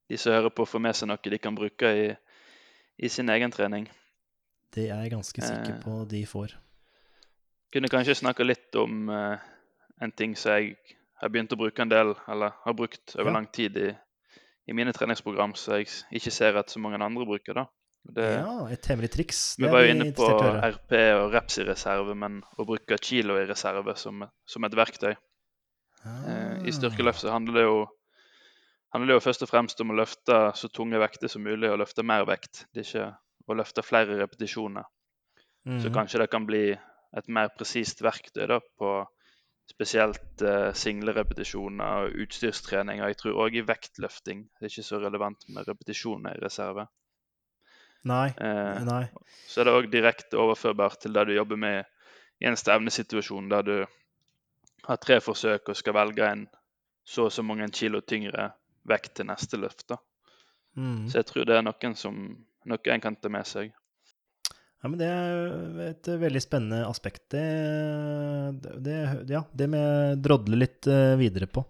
[0.07, 2.07] de som hører på, får med seg noe de kan bruke i,
[3.03, 3.89] i sin egen trening.
[4.73, 6.57] Det er jeg ganske sikker på de får.
[7.73, 10.75] Kunne kanskje snakke litt om en ting som jeg
[11.23, 13.37] har begynt å bruke en del, eller har brukt over ja.
[13.37, 13.87] lang tid i,
[14.67, 17.61] i, mine treningsprogram, så jeg ikke ser at så mange andre bruker.
[17.61, 17.65] da.
[18.03, 19.41] Det, ja, et hemmelig triks.
[19.61, 23.45] Vi var jo inne på RP og reps i reserve, men å bruke kilo i
[23.47, 25.13] reserve som, som et verktøy.
[26.03, 26.23] Ah.
[26.27, 27.77] Eh, I styrkeløft så handler det jo
[28.93, 31.79] handler det jo først og fremst om å løfte så tunge vekter som mulig, og
[31.81, 32.65] løfte mer vekt.
[32.75, 33.07] Det er ikke
[33.47, 34.85] å løfte flere repetisjoner.
[35.65, 35.93] Mm Så mhm.
[35.95, 36.65] kanskje det kan bli
[37.17, 38.93] et mer presist verktøy da, på
[39.69, 43.01] spesielt uh, single repetisjoner og utstyrstrening.
[43.01, 46.87] Og jeg tror òg i vektløfting det er ikke så relevant med repetisjoner i reserve.
[48.03, 49.03] Nei, eh, nei.
[49.47, 51.85] Så er det òg direkte overførbart til det du jobber med
[52.43, 53.77] i en stevnesituasjon der du
[54.83, 56.41] har tre forsøk og skal velge en
[57.07, 58.49] så og så mange kilo tyngre
[58.87, 59.87] vekt til neste løft.
[59.89, 59.97] da.
[60.75, 61.07] Mm.
[61.07, 62.19] Så jeg tror det er noen som,
[62.69, 63.73] noe en kan ta med seg.
[64.83, 67.29] Ja, men Det er et veldig spennende aspekt.
[67.31, 67.43] Det,
[68.83, 68.97] det,
[69.31, 71.63] ja, det må jeg drodle litt uh, videre på.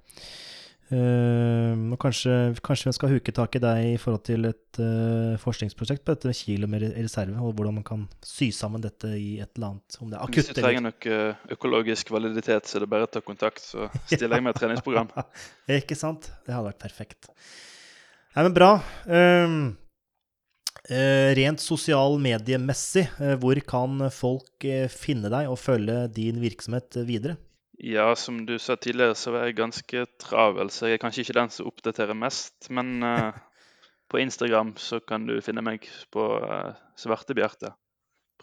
[0.94, 2.34] Uh, og kanskje,
[2.66, 6.34] kanskje vi skal huke tak i deg i forhold til et uh, forskningsprosjekt på dette
[6.38, 10.00] kilo med reserve, og hvordan man kan sy sammen dette i et eller annet.
[10.02, 11.22] Om det er akutt Hvis du trenger noe
[11.54, 15.14] økologisk validitet, så er det bare å ta kontakt, så stiller jeg med et treningsprogram.
[15.78, 16.32] Ikke sant?
[16.42, 17.30] Det hadde vært perfekt.
[18.34, 18.74] Nei, men bra.
[19.06, 19.83] Um, Eh,
[21.38, 27.38] rent sosial mediemessig, eh, hvor kan folk eh, finne deg og følge din virksomhet videre?
[27.84, 31.38] Ja, som du sa tidligere, så er jeg ganske travel, så jeg er kanskje ikke
[31.40, 32.70] den som oppdaterer mest.
[32.70, 33.34] Men uh,
[34.12, 37.74] på Instagram så kan du finne meg på uh, Svartebjarte.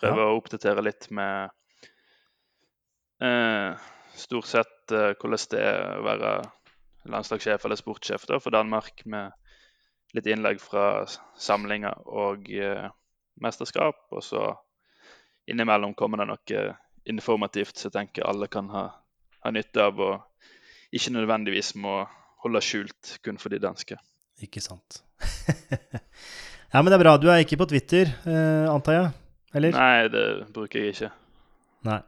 [0.01, 0.28] Prøve ja.
[0.28, 1.55] å oppdatere litt med
[3.24, 3.78] uh,
[4.16, 6.31] stort sett hvordan det er å være
[7.09, 9.05] landslagssjef eller sportssjef da, for Danmark.
[9.07, 9.31] med
[10.16, 11.04] litt innlegg fra
[11.38, 12.88] samlinger og eh,
[13.42, 14.02] mesterskap.
[14.14, 14.48] Og så
[15.50, 16.64] innimellom kommer det noe
[17.11, 18.86] informativt som jeg tenker alle kan ha,
[19.44, 22.02] ha nytte av, og ikke nødvendigvis må
[22.44, 23.98] holde skjult kun for de danske.
[24.40, 25.02] Ikke sant.
[26.72, 27.16] ja, men det er bra.
[27.20, 29.11] Du er ikke på Twitter, eh, antar jeg?
[29.58, 29.74] Eller?
[29.74, 31.11] Nei, det bruker jeg ikke.
[31.88, 32.00] Nei.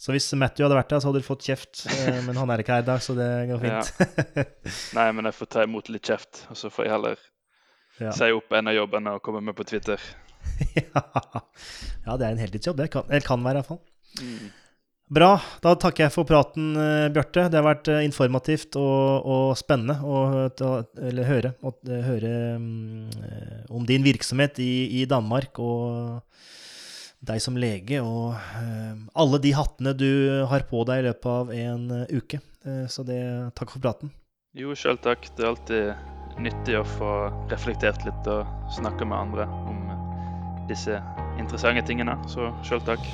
[0.00, 1.82] Så hvis Matthew hadde vært der, så hadde du fått kjeft.
[1.92, 3.92] Eh, men han er ikke her i dag, så det går fint.
[4.00, 4.46] Ja.
[4.98, 7.20] Nei, men jeg får ta imot litt kjeft, og så får jeg heller
[8.00, 8.14] ja.
[8.16, 10.00] si opp en av jobbene og komme med på Twitter.
[10.80, 12.16] ja.
[12.16, 12.80] det er en heltidsjobb.
[12.80, 13.82] Det kan, eller kan være, iallfall.
[14.24, 14.48] Mm.
[15.10, 15.32] Bra.
[15.58, 17.48] Da takker jeg for praten, uh, Bjarte.
[17.50, 20.20] Det har vært uh, informativt og, og spennende å
[21.02, 21.50] eller, høre,
[22.06, 23.08] høre um,
[23.74, 26.22] om din virksomhet i, i, Danmark og
[27.20, 31.52] deg som lege og uh, alle de hattene du har på deg i løpet av
[31.52, 32.40] en uke.
[32.92, 33.20] så det,
[33.56, 34.10] takk for praten.
[34.56, 35.28] Jo, sjøl takk.
[35.36, 37.12] Det er alltid nyttig å få
[37.52, 39.80] reflektert litt og snakke med andre om
[40.68, 41.00] disse
[41.40, 42.16] interessante tingene.
[42.28, 43.04] Så sjøl takk.